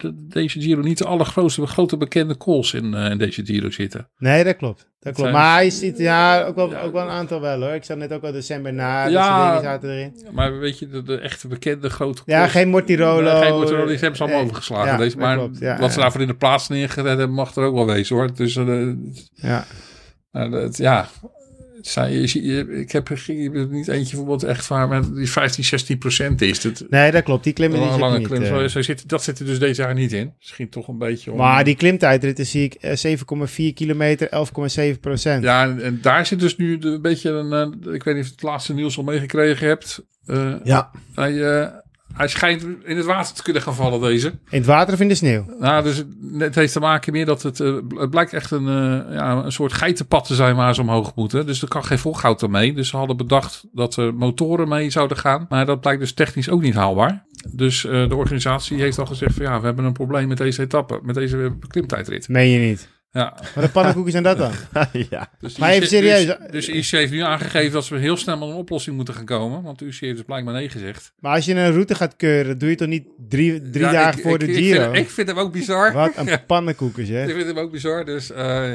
[0.02, 4.08] de- deze Giro niet de allergrootste, grote bekende calls in, eh, in deze Giro zitten.
[4.18, 4.78] Nee, dat klopt.
[5.00, 5.18] Dat klopt.
[5.30, 6.80] zijn- Maar je ziet, ja, ook wel, Ja.
[6.80, 7.72] ook wel een aantal wel hoor.
[7.74, 9.60] Ik zat net ook al december na, Ja.
[9.62, 10.16] zaten erin.
[10.32, 13.32] Maar weet je, de, de echte bekende grote Ja, geen Mortirolo.
[13.32, 14.48] Nee, geen Mortirolo, die hebben ze allemaal Nee.
[14.50, 14.86] overgeslagen.
[14.92, 15.58] Ja, Deze, maar klopt.
[15.58, 18.34] Ja, wat ze daarvoor in de plaats neergezet hebben, mag er ook wel wezen hoor.
[18.34, 18.86] Dus eh,
[19.34, 19.64] Ja.
[20.32, 21.08] uh, het, ja,
[21.82, 23.24] het zijn, je, ziet- je- ik heb er
[23.70, 26.60] niet eentje bijvoorbeeld echt waar met die 15, 16 procent is.
[26.60, 27.44] Dat, Nee, dat klopt.
[27.44, 28.26] Die klimmen lange, niet.
[28.26, 28.48] klim, eh.
[28.48, 30.32] zo, zo zit, dat zit er dus deze jaar niet in.
[30.38, 31.36] Misschien toch een beetje om...
[31.38, 33.16] Maar die klimtijdritten zie ik eh,
[33.68, 34.28] 7,4 kilometer,
[34.94, 35.42] 11,7 procent.
[35.42, 37.52] Ja, en, en daar zit dus nu de- een beetje een...
[37.52, 40.04] eh, ik weet niet of je het laatste nieuws al meegekregen hebt.
[40.26, 40.90] Eh, Ja.
[41.14, 41.68] hij, eh,
[42.12, 44.28] hij schijnt in het water te kunnen gaan vallen, deze.
[44.28, 45.44] In het water of in de sneeuw?
[45.58, 46.04] Nou, dus
[46.38, 49.52] het heeft te maken meer dat het, eh, het blijkt echt een, eh, ja, een
[49.52, 51.46] soort geitenpad te zijn waar ze omhoog moeten.
[51.46, 52.74] Dus er kan geen volgoud mee.
[52.74, 55.46] Dus ze hadden bedacht dat er motoren mee zouden gaan.
[55.48, 57.24] Maar dat blijkt dus technisch ook niet haalbaar.
[57.50, 60.62] Dus eh, de organisatie heeft al gezegd van ja, we hebben een probleem met deze
[60.62, 62.28] etappe, met deze klimtijdrit.
[62.28, 62.88] Meen je niet.
[63.12, 64.52] Ja, Wat een pannenkoeken zijn dat dan?
[65.10, 65.30] ja.
[65.40, 66.26] dus Maar de even UC serieus.
[66.26, 69.14] Dus, dus de UC heeft nu aangegeven dat ze heel snel met een oplossing moeten
[69.14, 69.62] gaan komen.
[69.62, 71.12] Want de UC heeft dus blijkbaar nee gezegd.
[71.20, 74.18] Maar als je een route gaat keuren, doe je toch niet drie, drie Ja, dagen
[74.18, 74.82] ik- voor ik- de ik Giro?
[74.82, 75.92] vind, ik vind hem ook bizar.
[75.92, 77.28] Wat een pannenkoeken, zeg.
[77.28, 78.04] Ik vind hem ook bizar.
[78.04, 78.70] Dus eh,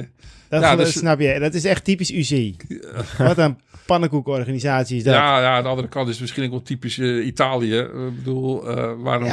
[0.49, 1.39] Dat Ja, dus- snap je.
[1.39, 2.55] Dat is echt typisch UC.
[3.17, 5.13] Wat een pannenkoekenorganisatie is dat.
[5.13, 7.77] Ja, ja, aan de andere kant is het misschien ook wel typisch eh, Italië.
[7.77, 9.29] Ik bedoel, eh, waarom...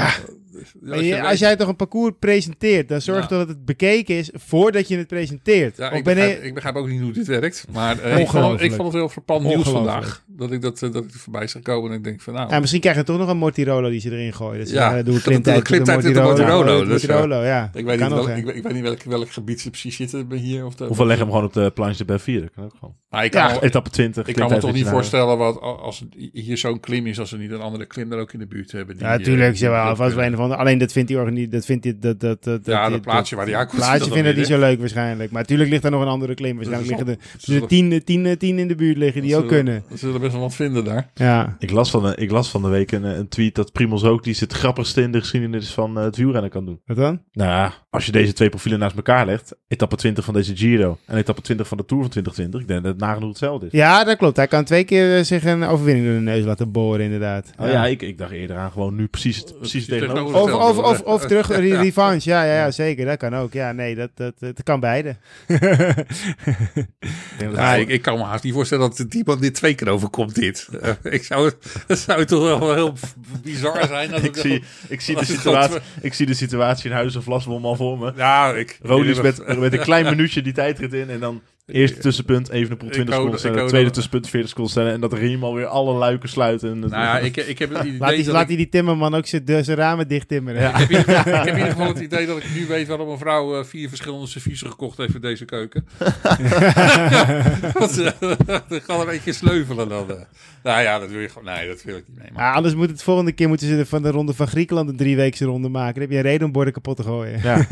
[1.00, 3.36] Je- als jij toch een parcours presenteert, dan zorg Ja.
[3.38, 5.76] dat het bekeken is voordat je het presenteert.
[5.76, 6.46] Ja, ik, ben begrijp, je...
[6.46, 7.66] ik begrijp ook niet hoe dit werkt.
[7.72, 8.62] Maar eh, ik, vond, Ongelooflijk.
[8.62, 10.22] ik vond het heel verpand nieuws vandaag.
[10.26, 12.50] Dat ik, dat, eh, dat ik er voorbij zag komen en ik denk van nou...
[12.50, 14.60] Ja, misschien krijg je toch nog een Mortirolo die ze erin gooien.
[14.60, 17.70] Dus Ja, ja, doe een dat- klimtijd dat- klimtijd met met de Mortirolo, Mortirolo, ja.
[17.74, 20.64] ik, weet niet welk, welk gebied ze precies zitten bij hier.
[20.66, 22.40] Of, de, Of we leggen hem gewoon op de planche de Belvier.
[22.40, 22.94] Dat kan ook gewoon.
[23.10, 24.26] maar ik kan, Etappe 20.
[24.26, 27.50] ik kan me toch niet voorstellen wat als hier zo'n klim is, als we niet
[27.50, 28.96] een andere klim daar ook in de buurt hebben.
[28.96, 29.48] die, Ja, eh, tuurlijk.
[29.50, 30.14] die- Ze wel, die- vast
[30.52, 33.36] Alleen dat vindt die organisatie, dat vindt die, dat, dat, dat, Ja, dat, dat plaatje
[33.36, 33.76] waar die aankomt.
[33.80, 35.30] plaatje dat vinden die niet, zo leuk waarschijnlijk.
[35.30, 36.56] Maar natuurlijk ligt er nog een andere klim.
[36.56, 39.82] Waarschijnlijk liggen er, wel- er tien, tien, tien in de buurt liggen die ook kunnen.
[39.90, 41.10] Ze zullen best wel wat vinden daar.
[41.14, 41.56] Ja.
[41.58, 44.04] Ik las, van de, ik las van de week een, eh, een tweet dat Primoz
[44.04, 46.80] ook die het grappigste in de geschiedenis van eh, het wielrennen kan doen.
[46.84, 47.20] Wat dan?
[47.32, 50.98] Nou ja, als je deze twee profielen naast elkaar legt, etappe 20 van deze Giro
[51.06, 53.72] en etappe 20 van de Tour van 2020, ik denk dat het nagenoeg hetzelfde is.
[53.72, 54.36] Ja, dat klopt.
[54.36, 57.50] Hij kan twee keer eh, zich een overwinning door de neus laten boren, inderdaad.
[57.60, 60.52] Oh ja, ik, ik dacht eerder aan gewoon nu precies, het- precies het Tegenover- Of,
[60.52, 62.30] of, of, of terug, re- revanche.
[62.30, 63.06] Ja, ja, ja, zeker.
[63.06, 63.52] Dat kan ook.
[63.52, 65.16] Ja, nee, dat, dat, het kan beide.
[67.38, 69.88] Ik dat Ja, ik, ik kan me haast niet voorstellen dat iemand dit twee keer
[69.88, 70.68] overkomt, dit.
[70.80, 71.52] Eh, ik zou,
[71.86, 72.94] het zou toch wel heel
[73.42, 74.10] bizar zijn.
[74.10, 77.76] Dat ik, zie, ik, zie de situatie, ik zie de situatie in Huizen Vlasboom al
[77.76, 78.12] voor me.
[78.16, 78.78] Ja, ik...
[78.82, 83.06] Rodis met, met een klein minuutje die tijdrit in en dan eerste tussenpunt Evenepoel 20
[83.06, 86.28] Ik seconden stellen, tweede dat- tussenpunt 40 seconden stellen en dat Riem alweer alle luiken
[86.28, 86.70] sluiten.
[86.70, 88.68] En Nou ja, ik, ik heb het idee Laat, die, dat laat ik- hij die
[88.68, 90.60] timmerman ook zijn ramen dicht timmeren.
[90.62, 90.78] Ja.
[90.78, 92.66] Ik heb, in ieder geval, ik heb in ieder geval het idee dat ik nu
[92.66, 95.86] weet waarom een vrouw eh, vier verschillende serviezen gekocht heeft voor deze keuken.
[97.78, 98.10] Want, eh,
[98.68, 100.10] dat gaat een beetje sleuvelen dan.
[100.10, 100.16] eh.
[100.62, 101.54] Nou ja, dat wil je gewoon.
[101.54, 102.28] Nee, dat wil ik niet mee.
[102.32, 104.96] Maar, anders moet het volgende keer moeten ze de- van de ronde van Griekenland een
[104.96, 105.92] drieweekse ronde maken.
[105.94, 107.40] Dan heb je een reden om borden kapot te gooien.
[107.42, 107.66] Ja.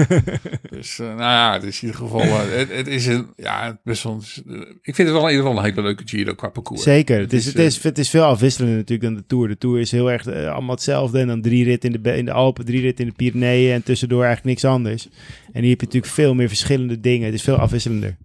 [0.70, 2.20] dus nou ja, het is in ieder geval.
[2.38, 3.26] het, het is een.
[3.36, 6.34] Ja, best wel, eh, ik vind het wel in ieder geval een hele leuke Giro
[6.34, 6.82] qua parcours.
[6.82, 7.18] Zeker.
[7.18, 9.48] Het is, is, het, is, het is veel afwisselender natuurlijk dan de Tour.
[9.48, 11.18] De Tour is heel erg eh, allemaal hetzelfde.
[11.18, 13.82] En dan drie rit in de, in de Alpen, drie rit in de Pyreneeën en
[13.82, 15.08] tussendoor eigenlijk niks anders.
[15.52, 17.26] En hier heb je natuurlijk veel meer verschillende dingen.
[17.26, 18.16] Het is veel afwisselender.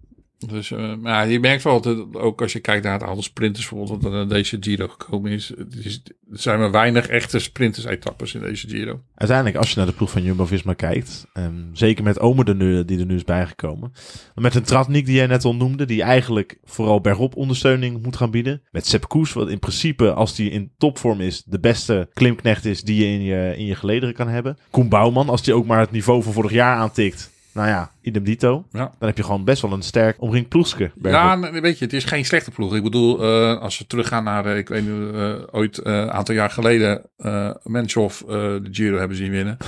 [0.46, 3.68] Dus uh, maar je merkt wel, dat ook als je kijkt naar het aantal sprinters
[3.68, 5.52] bijvoorbeeld, wat er naar deze Giro gekomen is.
[5.80, 9.00] Is er zijn maar weinig echte sprinters-etappes in deze Giro.
[9.14, 12.84] Uiteindelijk, als je naar de ploeg van Jumbo-Visma kijkt, um, zeker met Omer er nu,
[12.84, 13.92] die er nu is bijgekomen,
[14.34, 18.30] met een Tratnik die jij net al noemde, die eigenlijk vooral bergop ondersteuning moet gaan
[18.30, 18.62] bieden.
[18.70, 22.82] Met Sepp Koes, wat in principe, als die in topvorm is, de beste klimknecht is
[22.82, 24.58] die je in je, in je gelederen kan hebben.
[24.70, 28.24] Koen Bouwman, als die ook maar het niveau van vorig jaar aantikt, nou ja, idem
[28.24, 28.64] dito.
[28.72, 28.92] Ja.
[28.98, 30.90] Dan heb je gewoon best wel een sterk omringd ploegske.
[31.02, 32.74] Ja, weet je, het is geen slechte ploeg.
[32.74, 36.34] Ik bedoel, uh, als we teruggaan naar, uh, ik weet niet, uh, ooit een aantal
[36.34, 39.56] jaar geleden, uh, Menschhoff de Giro hebben zien winnen.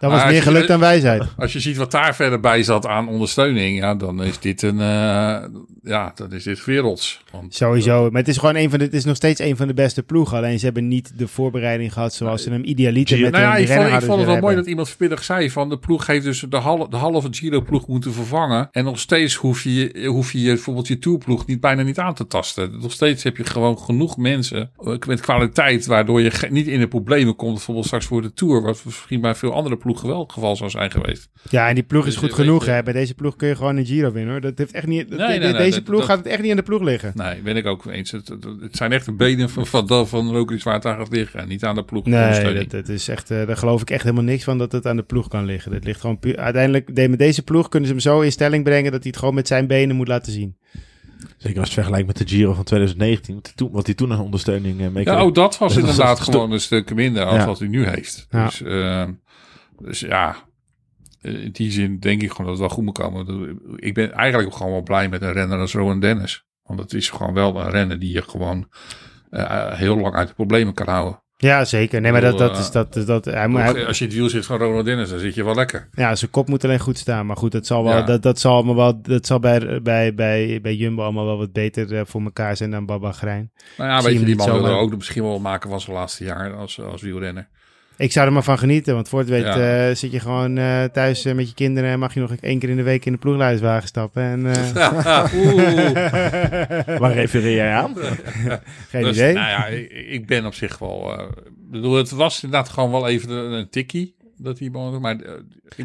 [0.00, 1.24] Dat was meer geluk dan wijsheid.
[1.36, 4.78] Als je ziet wat daar verder bij zat aan ondersteuning, ja, dan is dit een,
[5.84, 7.22] ja, dan is dit werelds.
[7.30, 9.66] Want, Sowieso, maar het is gewoon een van de, het is nog steeds een van
[9.66, 10.36] de beste ploegen.
[10.36, 13.62] Alleen ze hebben niet de voorbereiding gehad zoals ze hem idealiter met nou ja, hun
[13.62, 14.40] ik vond, ik vond het wel hebben.
[14.40, 17.86] mooi dat iemand vanmiddag zei van de ploeg heeft dus de, halve, de halve Giro-ploeg
[17.86, 18.68] moeten vervangen.
[18.72, 22.26] En nog steeds hoef je, hoef je bijvoorbeeld je tourploeg niet, bijna niet aan te
[22.26, 22.80] tasten.
[22.80, 24.70] Nog steeds heb je gewoon genoeg mensen
[25.06, 27.54] met kwaliteit, waardoor je niet in de problemen komt.
[27.54, 30.70] Bijvoorbeeld straks voor de Tour, wat misschien bij veel andere ploegen wel het geval zou
[30.70, 31.28] zijn geweest.
[31.50, 32.66] Ja, en die ploeg is dus goed genoeg.
[32.66, 32.82] Hè?
[32.82, 34.40] Bij deze ploeg kun je gewoon een Giro winnen hoor.
[34.40, 36.56] Dat heeft echt niet, nee, nee, nee, deze ploeg dat, gaat het echt niet aan
[36.56, 37.12] de ploeg liggen.
[37.14, 38.10] Nee, ben ik ook eens.
[38.10, 40.96] Het, het, het zijn echt de benen van, van, van, van Roglic waar het aan
[40.96, 41.40] gaat liggen.
[41.40, 42.04] En niet aan de ploeg.
[42.04, 44.86] Nee, dat, dat, is echt, uh, daar geloof ik echt helemaal niks van dat het
[44.86, 45.72] aan de ploeg kan liggen.
[45.72, 48.92] Dat ligt gewoon puur, uiteindelijk, met deze ploeg kunnen ze hem zo in stelling brengen
[48.92, 50.56] dat hij het gewoon met zijn benen moet laten zien.
[51.36, 54.88] Zeker als je vergelijkt met de Giro van 2019, wat hij toen een ondersteuning uh,
[54.88, 57.46] mee Ja, oh, dat was inderdaad was gewoon een stuk minder als ja.
[57.46, 58.26] wat hij nu heeft.
[58.30, 58.44] Ja.
[58.44, 59.04] Dus, uh,
[59.78, 60.36] dus ja,
[61.24, 63.58] in die zin denk ik gewoon dat het wel goed moet komen.
[63.76, 66.44] Ik ben eigenlijk gewoon wel blij met een renner als Rowan Dennis.
[66.62, 68.68] Want het is gewoon wel een renner die je gewoon
[69.30, 71.22] uh, heel lang uit de problemen kan houden.
[71.36, 72.00] Ja, zeker.
[72.00, 72.94] Nee, maar dat, dat is dat.
[73.06, 75.54] dat hij, hij, als je het wiel zit van Ronald Dennis, dan zit je wel
[75.54, 75.88] lekker.
[75.92, 77.26] Ja, zijn kop moet alleen goed staan.
[77.26, 78.02] Maar goed, dat zal, wel, ja.
[78.02, 81.52] dat, dat zal, allemaal wel, dat zal bij, bij, bij, bij Jumbo allemaal wel wat
[81.52, 83.52] beter voor elkaar zijn dan Baba Grijn.
[83.76, 86.24] Nou ja, weet je, die man wil er ook misschien wel maken van zijn laatste
[86.24, 87.48] jaar als, als wielrenner.
[87.96, 89.88] Ik zou er maar van genieten, want voor het weet ja.
[89.88, 92.58] uh, zit je gewoon uh, thuis uh, met je kinderen en mag je nog één
[92.58, 94.22] keer in de week in de ploegleiderswagen stappen.
[94.22, 94.42] En,
[97.00, 97.94] Waar refereer jij aan?
[98.88, 99.34] Geen dus, idee.
[99.34, 101.30] Nou ja, ik, ik, ben op zich wel.
[101.70, 104.14] bedoel, het was inderdaad gewoon wel even een, een tikkie.
[104.36, 105.16] Dat die maar,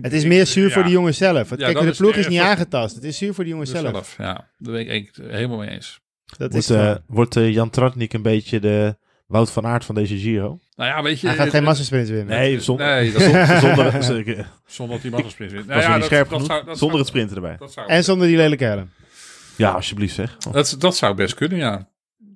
[0.02, 1.50] het is meer zuur voor de jongen zelf.
[1.50, 2.96] Het, ja, kijk, de ploeg is, is niet aangetast.
[2.96, 3.92] Het is zuur voor de jongen zelf.
[3.92, 4.16] zelf.
[4.18, 6.00] Ja, daar ben ik helemaal mee eens.
[6.38, 8.98] Dat wordt, is wordt Jan Tratnik een beetje de
[9.30, 10.60] Wout van Aert van deze Giro?
[10.76, 11.28] Nou ja, weet je...
[11.28, 12.38] Hij gaat geen massasprints winnen.
[12.38, 15.68] Nee, zonder, nee, dat zonder, zonder, zonder dat hij massasprints wint.
[15.68, 17.58] Nou ja, niet scherp dat, dat zou, zonder het sprinten erbij.
[17.88, 18.90] en zonder die lelijke helm.
[19.56, 20.38] Ja, alsjeblieft zeg.
[20.48, 20.54] Oh.
[20.54, 21.88] Dat, dat zou best kunnen, ja.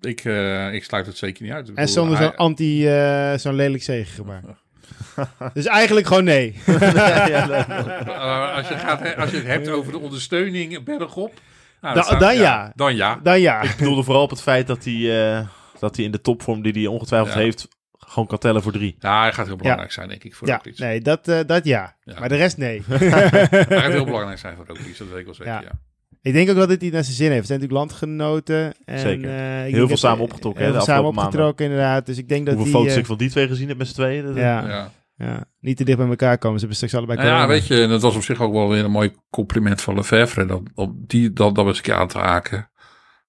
[0.01, 1.69] Ik, uh, ik sluit het zeker niet uit.
[1.69, 4.43] Ik en zonder zo'n anti, uh, zo'n lelijk zegengebaar.
[5.53, 6.55] dus eigenlijk gewoon nee.
[6.65, 6.75] uh,
[8.55, 11.33] als, je gaat, als je het hebt over de ondersteuning bergop...
[11.81, 12.41] Nou, da, dan, ja.
[12.41, 12.71] ja.
[12.75, 13.19] dan ja.
[13.23, 13.61] Dan ja.
[13.61, 15.47] Ik bedoelde vooral op het feit dat hij, uh,
[15.83, 17.39] dat hij in de topvorm die hij ongetwijfeld ja.
[17.39, 17.67] heeft,
[17.97, 18.95] gewoon kan tellen voor drie.
[18.99, 19.95] Ja, hij gaat heel belangrijk ja.
[19.95, 20.77] zijn, denk ik, voor ja, Roglic.
[20.77, 21.95] Nee, dat, uh, dat ja.
[22.03, 22.19] ja.
[22.19, 22.81] Maar de rest nee.
[22.87, 25.79] hij gaat heel belangrijk zijn voor Roglic, dat weet ik wel zeker, ja.
[26.21, 27.41] Ik denk ook wel dat hij naar zijn zin heeft.
[27.41, 28.73] We zijn natuurlijk landgenoten.
[28.85, 29.29] En, Zeker.
[29.29, 30.63] Uh, heel veel samen opgetrokken.
[30.63, 32.05] Heel veel samen opgetrokken, inderdaad.
[32.05, 34.25] Dus ik denk dat Hoeveel foto's ik van die twee gezien heb met z'n tweeën.
[34.25, 34.67] Dat ja.
[34.67, 34.91] ja.
[35.15, 36.59] Ja, niet te dicht bij elkaar komen.
[36.59, 38.69] Ze hebben straks allebei nou Ja, weet je, en dat was op zich ook wel
[38.69, 40.45] weer een mooi compliment van Lefevre.
[40.45, 42.69] Dat, op die, dat, dat was een keer aan te haken.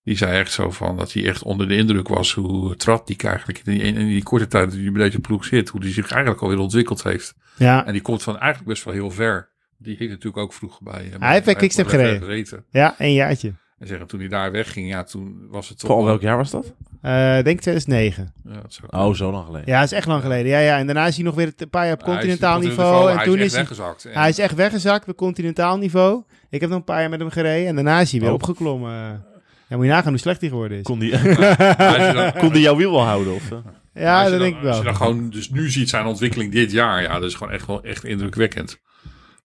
[0.04, 3.16] Die zei echt zo van dat hij echt onder de indruk was hoe trad die
[3.16, 5.68] eigenlijk in die, in die korte tijd dat hij bij deze ploeg zit.
[5.68, 7.34] Hoe die zich eigenlijk alweer ontwikkeld heeft.
[7.56, 7.86] Ja.
[7.86, 9.48] En die komt van eigenlijk best wel heel ver.
[9.78, 11.10] Die heeft natuurlijk ook vroeg bij.
[11.18, 12.22] Hij heeft bij Quickstep gereden.
[12.22, 12.64] Gezeten.
[12.70, 13.52] Ja, een jaartje.
[13.78, 15.90] En zeggen, toen hij daar wegging, ja, toen was het toch...
[15.90, 16.64] Voor welk jaar was dat?
[17.02, 18.32] Uh, denk 2009.
[18.44, 19.68] Ja, dat oh, zo lang geleden.
[19.68, 20.46] Ja, dat is echt lang geleden.
[20.46, 20.78] Ja, ja.
[20.78, 23.10] En daarna is hij nog weer een paar jaar op continentaal niveau.
[23.10, 24.06] En hij toen is, is hij weggezakt.
[24.08, 26.22] Hij is echt weggezakt op continentaal niveau.
[26.50, 27.68] Ik heb nog een paar jaar met hem gereden.
[27.68, 28.34] En daarna is hij weer Oh.
[28.34, 29.24] opgeklommen.
[29.68, 30.82] Ja, moet je nagaan hoe slecht hij geworden is.
[30.84, 31.10] Kon die,
[32.14, 33.34] dan- kon die jouw wiel wel houden?
[33.34, 33.58] Of, eh?
[33.94, 34.92] Ja, dat dan- denk ik Als je wel.
[34.92, 37.82] dan gewoon dus nu ziet zijn ontwikkeling dit jaar, ja, dat is gewoon echt wel
[37.84, 38.78] echt indrukwekkend.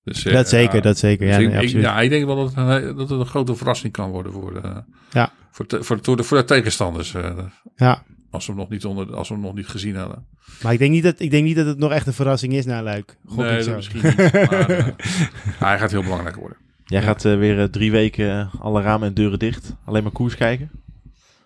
[0.03, 1.27] Dus, eh, Dat zeker, ja, dat zeker.
[1.27, 3.93] Ja, dus ik, ja, ik denk wel dat het, een, dat het een grote verrassing
[3.93, 5.31] kan worden voor de, Ja.
[5.51, 7.13] voor de, voor de, voor de tegenstanders.
[7.13, 7.37] eh,
[7.75, 8.03] Ja.
[8.31, 10.27] als, we hem nog niet onder, als we hem nog niet gezien hadden.
[10.63, 12.65] Maar ik denk, niet dat, ik denk niet dat het nog echt een verrassing is
[12.65, 13.17] na Luik.
[13.35, 13.75] Nee, zo.
[13.75, 14.17] misschien niet.
[14.33, 14.85] maar, eh,
[15.67, 16.57] hij gaat heel belangrijk worden.
[16.89, 19.75] Jij gaat eh, weer eh, drie weken eh, alle ramen en deuren dicht.
[19.85, 20.71] Alleen maar koers kijken.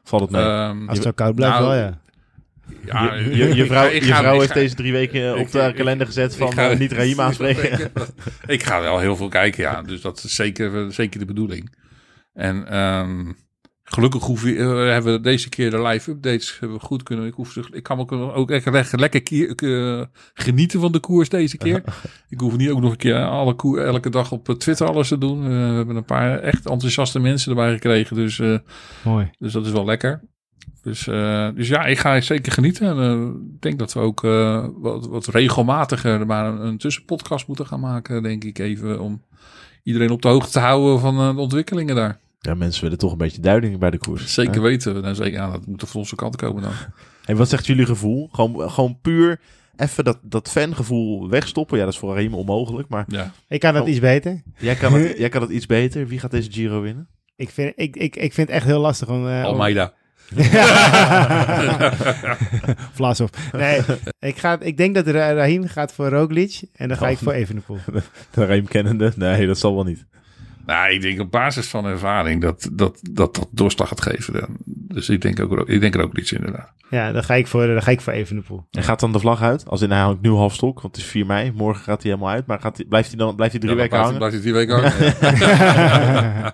[0.04, 0.42] Valt het mee?
[0.44, 2.00] Ehm, Als het zo koud blijft Nou, wel, ja.
[2.86, 5.52] ja, je, je, je ik vrouw, ga- je vrouw heeft ga- deze drie weken op
[5.52, 7.92] de kalender gezet van ik ga- niet Raïm aanspreken.
[8.46, 9.82] ik ga wel heel veel kijken, ja.
[9.82, 11.76] Dus dat is zeker, zeker de bedoeling.
[12.34, 13.32] En ehm,
[13.94, 17.26] gelukkig hoef je, eh, hebben we deze keer de live updates hebben we goed kunnen.
[17.26, 21.30] Ik, hoef, ik kan ook, ook echt lekker, lekker kier- eh, genieten van de koers
[21.30, 21.84] deze keer.
[22.30, 25.08] ik hoef niet ook nog een keer alle koer, elke dag op eh, Twitter alles
[25.08, 25.44] te doen.
[25.44, 28.16] Eh, we hebben een paar echt enthousiaste mensen erbij gekregen.
[28.16, 28.58] Dus, eh,
[29.04, 29.32] Mooi.
[29.40, 30.22] dus dat is wel lekker.
[30.82, 32.88] Dus, eh, dus ja, ik ga zeker genieten.
[32.88, 37.48] En, eh, ik denk dat we ook eh, wat, wat regelmatiger maar een, een tussenpodcast
[37.48, 39.00] moeten gaan maken, denk ik even.
[39.00, 39.22] Om
[39.84, 42.20] iedereen op de hoogte te houden van eh, de ontwikkelingen daar.
[42.46, 44.34] Ja, mensen willen toch een beetje duiding bij de koers.
[44.34, 44.62] Zeker Hè?
[44.62, 45.00] weten we.
[45.02, 46.72] Nou, zeker, ja, dat moet er van onze kant komen dan.
[47.26, 48.30] En wat zegt jullie gevoel?
[48.32, 49.40] Gewoon, gewoon puur
[49.76, 51.78] even dat, dat fangevoel wegstoppen.
[51.78, 52.90] Ja, dat is voor Raheem onmogelijk.
[52.90, 53.32] Maar Ja.
[53.48, 53.90] Ik kan dat Oh.
[53.90, 54.42] iets beter.
[54.58, 56.08] jij kan, het, jij kan het iets beter.
[56.08, 57.08] Wie gaat deze Giro winnen?
[57.36, 59.16] Ik vind, ik, ik, ik vind het echt heel lastig om...
[59.26, 59.94] om- Almeida.
[62.94, 63.30] Vlasov.
[63.52, 63.80] Nee,
[64.20, 67.12] ik, ga, ik denk dat Ra- Rahim gaat voor Roglic en dan ga Oh.
[67.12, 67.78] ik voor Evenepoel.
[68.32, 69.12] De Raheem kennende?
[69.16, 70.06] Nee, dat zal wel niet.
[70.66, 74.34] Nou, ik denk op basis van ervaring dat dat, dat, dat doorslag gaat geven.
[74.34, 74.58] dan.
[74.66, 76.72] Dus ik denk ook, ik denk er ook iets inderdaad.
[76.90, 78.68] Ja, dan ga ik voor, dan ga ik voor Evenepoel.
[78.72, 79.66] En gaat dan de vlag uit?
[79.68, 81.52] Als in hij hangt nu half stok, want het is 4 mei.
[81.52, 82.46] Morgen gaat hij helemaal uit.
[82.48, 84.18] Maar gaat hij, blijft hij dan blijft hij drie Ja, weken hangen?
[84.18, 84.94] blijft, hij drie weken hangen.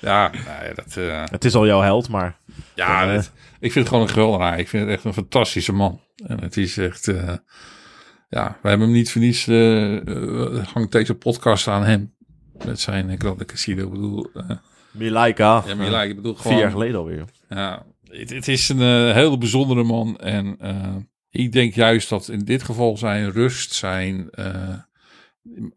[0.00, 0.96] ja, nou ja, dat...
[0.96, 2.38] eh, Het is al jouw held, maar
[2.74, 4.58] Ja, dat- ik vind het gewoon een geweldenaar.
[4.58, 6.00] Ik vind het echt een fantastische man.
[6.26, 7.08] En het is echt...
[7.08, 7.32] eh,
[8.28, 9.46] ja, we hebben hem niet voor niets...
[9.46, 12.14] eh, hangt deze podcast aan hem.
[12.64, 13.84] Met zijn uh, Grande Casino.
[13.84, 14.30] Ik bedoel...
[14.34, 14.50] eh,
[14.90, 15.64] Milaika.
[15.78, 16.52] ja, ik bedoel gewoon...
[16.52, 17.24] Vier jaar geleden alweer.
[17.48, 20.18] Ja, het, het is een eh, hele bijzondere man.
[20.18, 20.96] En eh,
[21.30, 24.74] ik denk juist dat in dit geval zijn rust, zijn, eh,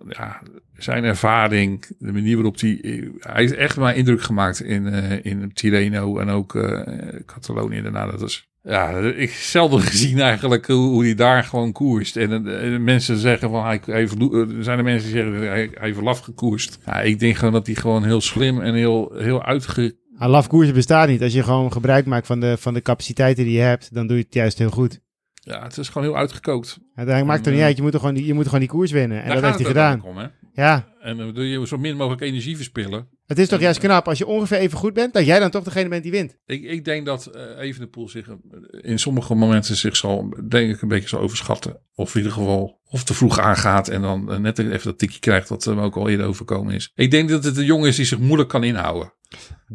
[0.10, 0.42] ja,
[0.78, 3.10] zijn ervaring, de manier waarop hij...
[3.20, 6.82] Hij is echt maar indruk gemaakt in, eh, in Tirreno en ook eh
[7.26, 8.06] Catalonië daarna.
[8.06, 8.49] Dat is...
[8.70, 12.16] Ja, ik zelden gezien eigenlijk hoe, hij daar gewoon koerst.
[12.18, 15.70] En, eh, mensen zeggen van hij, hij eh, er zijn er mensen die zeggen hij,
[15.74, 16.78] hij heeft laf gekoerst.
[16.86, 20.48] Ja, ik denk gewoon dat hij gewoon heel slim en heel, heel uitge, Een laf
[20.48, 21.22] koersen bestaat niet.
[21.22, 24.18] Als je gewoon gebruik maakt van de, van de capaciteiten die je hebt, dan doe
[24.18, 25.00] je het juist heel goed.
[25.34, 26.78] Ja, het is gewoon heel uitgekookt.
[26.96, 27.78] Uiteindelijk maakt het er niet Eh, uit.
[27.78, 29.18] Je moet, er gewoon, die- je moet gewoon die koers winnen.
[29.22, 30.02] En Daar dat heeft hij gedaan.
[30.04, 30.32] om?
[30.54, 33.08] Ja, En dan doe je zo min mogelijk energie verspillen.
[33.30, 35.64] Het is toch juist knap als je ongeveer even goed bent, dat jij dan toch
[35.64, 36.38] degene bent die wint.
[36.46, 38.34] Ik, ik denk dat eh Evenepoel zich eh,
[38.82, 41.80] in sommige momenten zich zal, denk ik, een beetje zal overschatten.
[41.96, 45.20] Of in ieder geval, of te vroeg aangaat en dan eh, net even dat tikje
[45.20, 46.92] krijgt wat hem ook al eerder overkomen is.
[46.96, 49.14] Ik denk dat het een jongen is die zich moeilijk kan inhouden.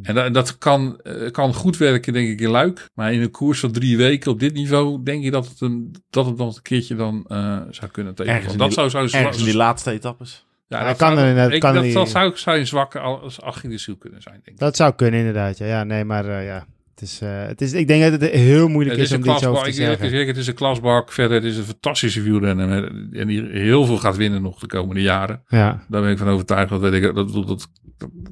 [0.03, 2.89] En dat, dat kan, eh, kan goed werken, denk ik, in Luik.
[2.95, 5.95] Maar in een koers van drie weken op dit niveau, denk je dat het, een,
[6.11, 9.39] dat het nog een keertje dan eh, zou kunnen in Dat die- zou zo Ergens
[9.39, 10.47] in die laatste etappes.
[10.79, 14.23] Ja, dat kan zou, er ik, kan dat, dat zou zijn zwakke als Achilleshiel kunnen
[14.23, 14.59] zijn, denk ik.
[14.59, 15.59] Dat zou kunnen inderdaad.
[15.59, 16.67] Ja, ja nee, maar eh, ja.
[16.95, 19.25] Het is, eh, het is, ik denk dat het heel moeilijk Het is, is om
[19.25, 20.11] een dit zo te Ik zeggen.
[20.11, 21.13] zeg, het is een klasbak.
[21.13, 22.93] Verder het is een fantastische wielrenner.
[23.13, 25.43] En die heel veel gaat winnen nog de komende jaren.
[25.49, 25.85] Ja.
[25.89, 26.71] Daar ben ik van overtuigd.
[26.71, 27.15] Dat weet ik.
[27.15, 27.69] Dat, dat, dat,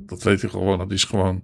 [0.07, 0.79] dat weet ik gewoon.
[0.79, 1.43] Dat is gewoon.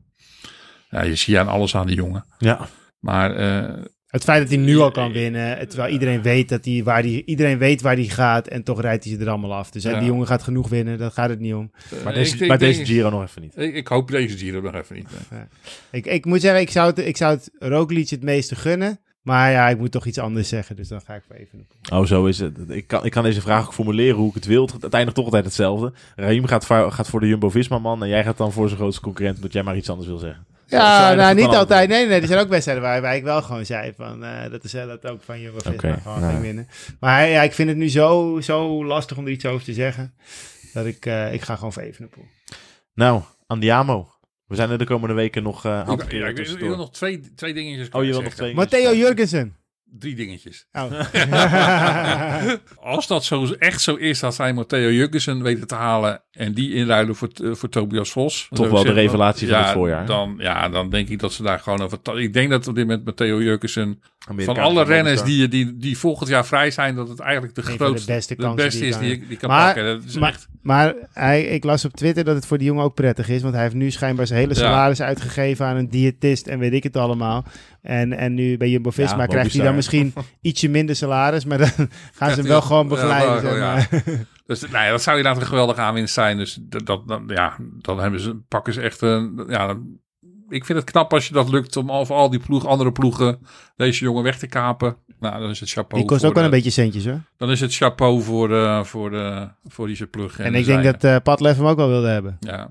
[0.90, 2.24] Ja, je ziet aan alles aan die jongen.
[2.38, 2.68] Ja.
[2.99, 6.64] Maar eh, Het feit dat hij nu al kan winnen, het- terwijl iedereen weet, dat
[6.64, 9.54] hij waar die, iedereen weet waar hij gaat en toch rijdt hij ze er allemaal
[9.54, 9.70] af.
[9.70, 9.98] Dus hè, Ja.
[9.98, 11.70] die jongen gaat genoeg winnen, daar gaat het niet om.
[12.04, 13.56] Maar ik- deze, ik Giro nog even niet.
[13.56, 15.09] Ik, ik hoop deze Giro nog even niet.
[15.30, 15.40] nee.
[15.90, 19.00] Ik, ik moet zeggen, ik zou het, ik zou het Roglic het meeste gunnen.
[19.22, 21.66] Maar ja, ik moet toch iets anders zeggen, dus dan ga ik voor even.
[21.92, 22.56] Oh, zo is het.
[22.68, 24.68] Ik kan, ik kan deze vraag ook formuleren hoe ik het wil.
[24.80, 25.92] Het eindigt toch altijd hetzelfde.
[26.16, 29.36] Raheem gaat, voor- gaat voor de Jumbo-Visma-man en jij gaat dan voor zijn grootste concurrent,
[29.36, 30.46] omdat jij maar iets anders wil zeggen.
[30.70, 31.88] Ja, eindigt nou niet altijd.
[31.88, 34.64] Nee, nee, er zijn ook wedstrijden waar, waar ik wel gewoon zei van eh, dat
[34.64, 36.30] is eh, dat ook van Jumbo Visma gewoon nou.
[36.30, 36.68] ging winnen.
[37.00, 40.14] Maar ja, ik vind het nu zo, zo lastig om er iets over te zeggen.
[40.72, 42.24] Dat ik, eh, ik ga gewoon voor Evenepoel.
[42.94, 44.12] Nou, Andiamo.
[44.46, 47.34] We zijn er de komende weken nog eh Ik, aantal ja, ik, wil nog twee,
[47.34, 48.38] twee dingetjes Oh, je wil nog zeggen.
[48.40, 48.54] twee?
[48.54, 49.56] Matteo Jurgensen.
[49.91, 50.66] Drie dingetjes.
[50.72, 50.93] Oh.
[52.95, 56.74] Als dat zo, echt zo is dat zij Matteo Jurgensen weten te halen en die
[56.74, 58.49] inruilen voor, eh, voor Tobias Vos.
[58.51, 60.07] Toch wel de revelatie van ja, het voorjaar.
[60.07, 62.18] Dan, ja, dan denk ik dat ze daar gewoon over...
[62.18, 64.03] Ik denk dat op dit moment Matteo Jurgensen
[64.36, 67.72] van alle renners die, die, die volgend jaar vrij zijn, dat het eigenlijk de van
[67.72, 69.84] de grootste, beste de beste die is die die kan Maar- pakken.
[69.84, 72.84] Dat is maar- echt, Maar hij, ik las op Twitter dat het voor die jongen
[72.84, 73.42] ook prettig is.
[73.42, 74.60] Want hij heeft nu schijnbaar zijn hele Ja.
[74.60, 77.44] salaris uitgegeven aan een diëtist en weet ik het allemaal.
[77.82, 81.44] En, en nu bij Jumbo-Visma Ja, krijgt hij dan misschien ietsje minder salaris.
[81.44, 81.70] Maar dan
[82.18, 83.34] gaan ze hem wel gewoon begeleiden.
[83.34, 83.88] Ja, zeg wel, maar.
[84.46, 86.36] Dus nou ja, dat zou inderdaad een geweldige aanwinst zijn.
[86.36, 89.44] Dus dat, dat, ja, dan hebben ze, pakken ze echt een...
[89.48, 89.98] Ja, dan-
[90.49, 93.38] ik vind het knap als je dat lukt om voor al die ploeg, andere ploegen
[93.76, 94.96] deze jongen weg te kapen.
[95.20, 96.03] Nou, dan is het chapeau.
[96.03, 97.20] Die kost ook wel een de- beetje centjes hoor.
[97.36, 100.38] Dan is het chapeau voor, de, voor, de, voor die zijn plug.
[100.38, 102.36] En ik denk dat eh Padlef hem ook wel wilde hebben.
[102.40, 102.68] Ja,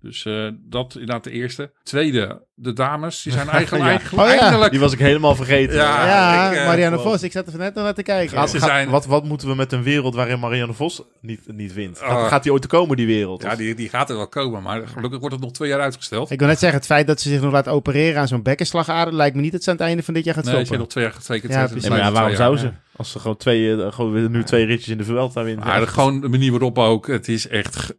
[0.00, 1.72] dus eh, dat inderdaad de eerste.
[1.82, 3.22] Tweede, de dames.
[3.22, 3.90] Die zijn eigenlijk, Ja.
[3.90, 4.40] eigenlijk Oh ja.
[4.40, 4.70] eindelijk...
[4.70, 5.76] Die was ik helemaal vergeten.
[5.76, 8.36] Ja, ja, ik, eh, Marianne Vos, ik zat er net nog naar te kijken.
[8.36, 11.40] Gaat- Ze gaat- zijn- wat, wat moeten we met een wereld waarin Marianne Vos niet,
[11.46, 11.98] niet wint?
[11.98, 12.26] Gaat, Oh.
[12.26, 13.42] gaat die ooit te komen, die wereld?
[13.42, 14.62] Ja, die, die gaat er wel komen.
[14.62, 16.30] Maar gelukkig wordt het nog twee jaar uitgesteld.
[16.30, 19.14] Ik wil net zeggen, het feit dat ze zich nog laat opereren aan zo'n bekkenslagader...
[19.14, 20.78] lijkt me niet dat ze aan het einde van dit jaar gaat Nee, ze stoppen.
[20.86, 21.52] heeft nog twee jaar getekend.
[21.82, 21.88] Ja.
[21.88, 22.70] Nee, maar ja, waarom zou ze?
[22.96, 25.42] Als ze gewoon twee, eh, gewoon nu twee ritjes in de Vuelta.
[25.42, 27.06] Maar de- gewoon de manier waarop ook.
[27.06, 27.94] Het is echt.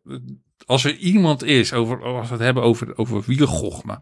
[0.65, 3.99] Als er iemand is, over, als we het hebben over, over wielergochme.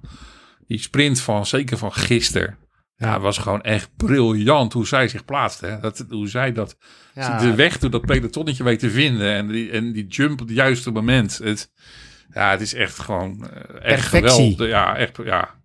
[0.72, 2.57] Die sprint van, zeker van gisteren.
[2.95, 5.65] Ja, was gewoon echt briljant hoe zij zich plaatste.
[5.65, 5.80] Hè.
[5.80, 6.78] Dat, hoe zij dat,
[7.13, 7.38] Ja.
[7.38, 9.34] de weg door dat pelotonnetje weet te vinden.
[9.34, 11.38] En die, en die jump op het juiste moment.
[11.43, 11.72] Het,
[12.34, 14.67] ja, het is echt gewoon eh, echt geweldig.
[14.67, 15.61] Ja, echt, ja.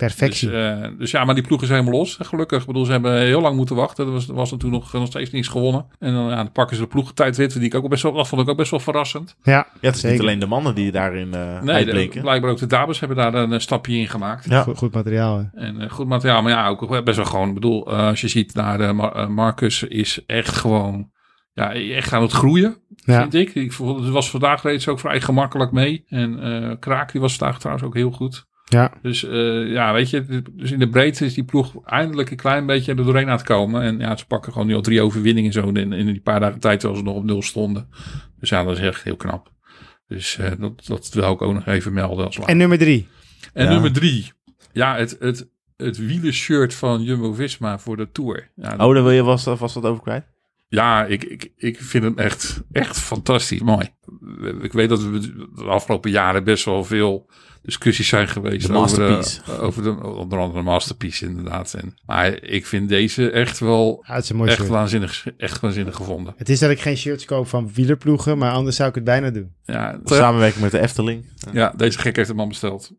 [0.00, 0.50] Dus, Perfectie.
[0.52, 2.18] eh, dus ja, maar die ploeg is helemaal los.
[2.20, 2.60] Gelukkig.
[2.60, 4.06] Ik bedoel, ze hebben heel lang moeten wachten.
[4.06, 5.86] Er was, was natuurlijk nog, nog steeds niets gewonnen.
[5.98, 7.52] En dan, ja, dan pakken ze de ploegentijdrit.
[7.52, 9.36] Die ik ook best wel, dat vond ik ook best wel verrassend.
[9.42, 10.16] ja, ja, het is zeker.
[10.16, 12.20] niet alleen de mannen die daarin eh Nee, de, uitblinken.
[12.22, 14.44] blijkbaar ook de dames hebben daar een, eh, stapje in gemaakt.
[14.48, 14.62] Ja.
[14.62, 15.38] Goed, goed materiaal.
[15.38, 15.60] hè.
[15.66, 16.42] En eh, goed materiaal.
[16.42, 17.48] Maar ja, ook best wel gewoon.
[17.48, 21.10] Ik bedoel, eh, als je ziet naar eh, Mar- eh, Marcus is echt gewoon...
[21.52, 23.20] Ja, echt aan het groeien, Ja.
[23.20, 23.54] vind ik.
[23.54, 26.04] ik vond, het was vandaag reeds ook vrij gemakkelijk mee.
[26.08, 28.46] En eh Kraak, die was vandaag trouwens ook heel goed.
[28.70, 28.92] Ja.
[29.02, 32.66] Dus eh, ja, weet je, dus in de breedte is die ploeg eindelijk een klein
[32.66, 33.82] beetje er doorheen aan het komen.
[33.82, 36.60] En ja, ze pakken gewoon nu al drie overwinningen zo in, in die paar dagen
[36.60, 37.88] tijd terwijl ze nog op nul stonden.
[38.40, 39.52] Dus ja, dat is echt heel knap.
[40.08, 42.52] Dus eh, dat, dat wil ik ook nog even melden als laatste.
[42.52, 43.08] En nummer drie.
[43.52, 43.70] En Ja.
[43.70, 44.32] nummer drie,
[44.72, 48.50] ja, het, het, het wielershirt van Jumbo-Visma voor de Tour.
[48.54, 50.24] Ja, Oh, daar wil je vast, vast wat over kwijt?
[50.68, 53.88] ja, ik, ik, ik vind hem echt, echt fantastisch mooi.
[54.62, 55.18] Ik weet dat we
[55.54, 57.30] de afgelopen jaren best wel veel
[57.62, 59.40] discussies zijn geweest De over, masterpiece.
[59.46, 61.74] de, over de, onder andere de masterpiece inderdaad.
[61.74, 64.70] En, maar ik vind deze echt wel Ja, het is een mooi echt shirt.
[64.70, 66.34] waanzinnig, echt waanzinnig gevonden.
[66.36, 69.30] Het is dat ik geen shirts koop van wielerploegen, maar anders zou ik het bijna
[69.30, 69.52] doen.
[69.64, 71.24] Ja, Samenwerking met de Efteling.
[71.52, 72.90] ja deze gek heeft de man besteld.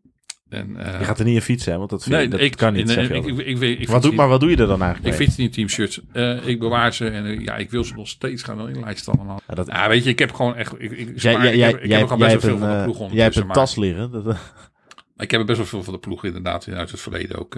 [0.52, 1.78] En, eh, Je gaat er niet in fietsen, hè?
[1.78, 4.28] Want dat, vind nee, dat ik kan niet, nee, ik, ik, ik, wat, doe, maar
[4.28, 6.00] wat doe je er dan eigenlijk Ik fiets niet teamshirts.
[6.12, 9.40] Eh ik bewaar ze en eh, ja, ik wil ze nog steeds gaan inlijsten allemaal.
[9.48, 10.72] Ja, dat, Ja, weet je, ik heb gewoon echt...
[10.78, 13.08] Ik, ik, jij, jij, heb, jij, heb jij best wel veel een, van de ploeg
[13.08, 14.10] eh, jij hebt een maar- tas liggen.
[14.10, 14.36] Dat,
[15.16, 17.56] Ik heb er best wel veel van de ploeg inderdaad uit het verleden ook.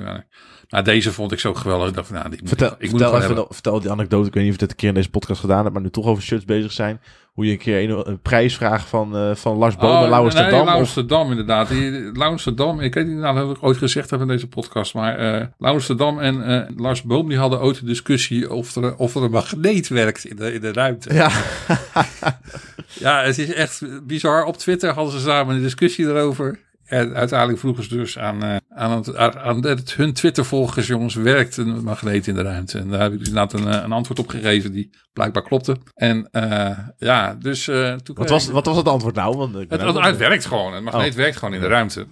[0.68, 1.88] Maar deze vond ik zo geweldig.
[1.88, 3.54] Ik dacht, van, nou, die moet vertel, ik, ik moet vertel, gewoon hebben.
[3.54, 4.28] vertel die anekdote.
[4.28, 5.90] Ik weet niet of je het een keer in deze podcast gedaan hebt, maar nu
[5.90, 7.00] toch over shirts bezig zijn.
[7.34, 10.34] Hoe je een keer een, een prijs vraagt van, eh, van Lars Bomen, Oh, Lauwers
[10.34, 10.60] nee, Dam.
[10.60, 11.70] of- Lauwers-de-Dam inderdaad.
[12.12, 14.94] Lauwers-de-Dam, ik weet niet nou, dat heb ik ooit gezegd heb in deze podcast.
[14.94, 19.14] Maar eh Lauwers-de-Dam en eh, Lars Boom die hadden ooit een discussie of er, of
[19.14, 21.14] er een magneet werkt in de, in de ruimte.
[21.14, 21.30] Ja,
[22.98, 24.44] Ja, het is echt bizar.
[24.44, 26.58] Op Twitter hadden ze samen een discussie erover.
[26.84, 31.56] En uiteindelijk vroegen ze dus aan, eh, aan, het, aan het, hun Twitter-volgers, jongens, werkt
[31.56, 32.78] een magneet in de ruimte?
[32.78, 35.76] En daar heb ik dus inderdaad een, eh, een antwoord op gegeven die blijkbaar klopte.
[35.94, 39.36] En eh, ja, dus eh, toen wat was, ik- wat was het antwoord nou?
[39.36, 40.74] Want het, werkt gewoon.
[40.74, 41.16] Het magneet Oh.
[41.16, 42.06] werkt gewoon in de ruimte.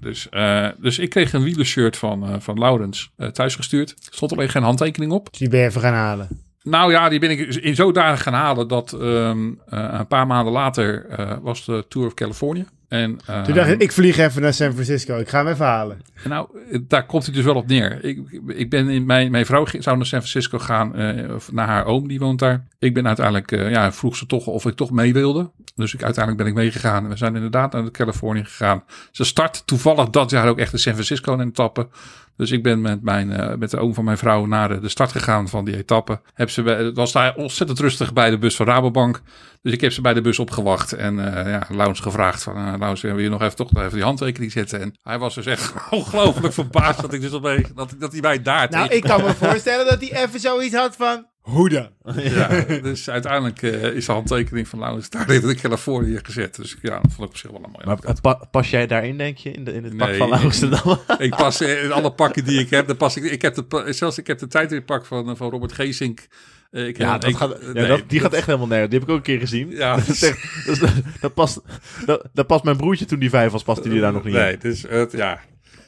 [0.00, 3.90] Dus, eh, dus ik kreeg een wielershirt van, eh van Laurens eh, thuisgestuurd.
[3.90, 5.28] Er stond alleen geen handtekening op.
[5.30, 6.28] Dus die ben je even gaan halen.
[6.62, 10.52] Nou ja, die ben ik in zodanig gaan halen dat ehm, eh, een paar maanden
[10.52, 12.64] later eh, was de Tour of California.
[12.88, 15.18] En, Toen ehm, dacht ik, ik vlieg even naar San Francisco.
[15.18, 16.00] Ik ga hem even halen.
[16.24, 16.48] nou,
[16.88, 18.04] daar komt het dus wel op neer.
[18.04, 21.66] Ik, ik ben in, mijn, mijn vrouw zou naar San Francisco gaan, eh, of naar
[21.66, 22.66] haar oom, die woont daar.
[22.78, 25.50] Ik ben uiteindelijk, eh, ja, vroeg ze toch of ik toch mee wilde.
[25.74, 27.08] Dus ik, uiteindelijk ben ik meegegaan.
[27.08, 28.84] We zijn inderdaad naar Californië gegaan.
[29.10, 31.88] Ze start toevallig dat jaar ook echt de San Francisco in etappe.
[32.36, 34.88] Dus ik ben met, mijn, eh, met de oom van mijn vrouw naar de, de
[34.88, 36.20] start gegaan van die etappe.
[36.34, 39.20] Heb ze, bij- het was daar ontzettend rustig bij de bus van Rabobank.
[39.62, 42.64] Dus ik heb ze bij de bus opgewacht en eh ja, Laurens gevraagd van, uh,
[42.78, 44.80] Laurens, wil je nog even toch nog even die handtekening zetten?
[44.80, 48.42] En hij was dus echt ongelooflijk verbaasd dat ik dus opeens, dat, dat hij mij
[48.42, 51.26] daar Nou, ik kan me voorstellen dat hij even zoiets had van...
[51.46, 51.88] Hoe dan?
[52.16, 56.56] Ja, dus uiteindelijk eh, is de handtekening van Laurens daar in Californië gezet.
[56.56, 59.18] Dus ja, dat vond ik op zich wel een mooie Maar pa- pas jij daarin,
[59.18, 60.98] denk je, in, de, in het pak van Amsterdam?
[61.18, 63.24] Ik pas eh, in alle pakken die ik heb, dan pas ik.
[63.24, 66.26] Ik heb de, zelfs ik heb de tijdritpak van, eh, van Robert Geesink.
[66.70, 68.90] Eh, Ik, Ja, dat ik- gaat, ja, nee, dat, die gaat echt helemaal nergens.
[68.90, 69.70] Die heb ik ook een keer gezien.
[69.70, 70.90] Ja, dat, is echt- dat, is-
[71.20, 71.60] dat past,
[72.06, 74.40] dat, dat past mijn broertje toen die vijf was, past die daar nog niet in.
[74.40, 75.40] Nee, dus het, ja.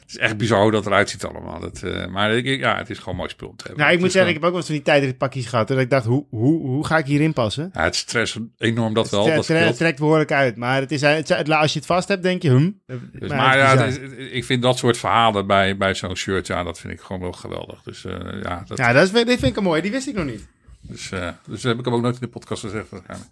[0.09, 1.59] Het is echt bizar hoe dat eruit ziet allemaal.
[1.59, 3.75] Dat, eh, maar ik, ja, het is gewoon mooi spul te hebben.
[3.77, 5.71] Nou, ik Het moet zeggen, ik heb ook wel eens van die tijdritpakjes gehad.
[5.71, 7.69] En ik dacht, hoe, hoe, hoe ga ik hierin passen?
[7.73, 9.25] ja, het stress enorm dat wel.
[9.25, 10.55] Het Dat tre- trekt behoorlijk uit.
[10.55, 12.71] Maar het is, het, het- als je het vast hebt, denk je, hm.
[13.19, 13.97] Dus, Maar ja, is-
[14.31, 17.31] ik vind dat soort verhalen bij, bij zo'n shirt, ja, dat vind ik gewoon wel
[17.31, 17.81] geweldig.
[17.83, 19.81] Dus eh, ja, dat, Ja, dat is, dit vind ik een mooi.
[19.81, 20.47] Die wist ik nog niet.
[20.89, 22.89] Dus, eh, dus heb ik hem ook nooit in de podcast gezegd.
[22.89, 23.29] waarschijnlijk.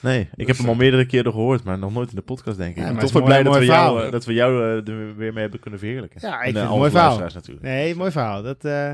[0.00, 2.76] Nee, ik heb hem al meerdere keren gehoord, maar nog nooit in de podcast, denk
[2.76, 2.82] ik.
[2.84, 4.04] Ja, maar toch wel blij mooi- dat we, jou, verhaal.
[4.06, 6.20] eh, dat we jou eh, er weer mee hebben kunnen verheerlijken.
[6.22, 7.18] Ja, ik En, vind eh, het mooi verhaal.
[7.18, 7.62] natuurlijk.
[7.66, 8.42] Nee, mooi verhaal.
[8.42, 8.92] Dat, eh,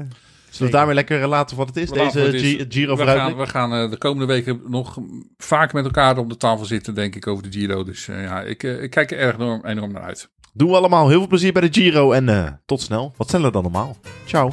[0.51, 3.05] Zullen we daarmee lekker laten wat het is, We deze het is- G- Giro we
[3.05, 4.99] gaan, we gaan eh, de komende weken nog
[5.39, 7.85] vaak met elkaar om de tafel zitten, denk ik, over de Giro.
[7.85, 10.31] Dus eh, ja, ik, eh, ik kijk er erg enorm, enorm naar uit.
[10.53, 11.09] Doen we allemaal.
[11.09, 13.13] Heel veel plezier bij de Giro en tot snel.
[13.17, 13.97] Wat sneller dan normaal.
[14.25, 14.53] Ciao.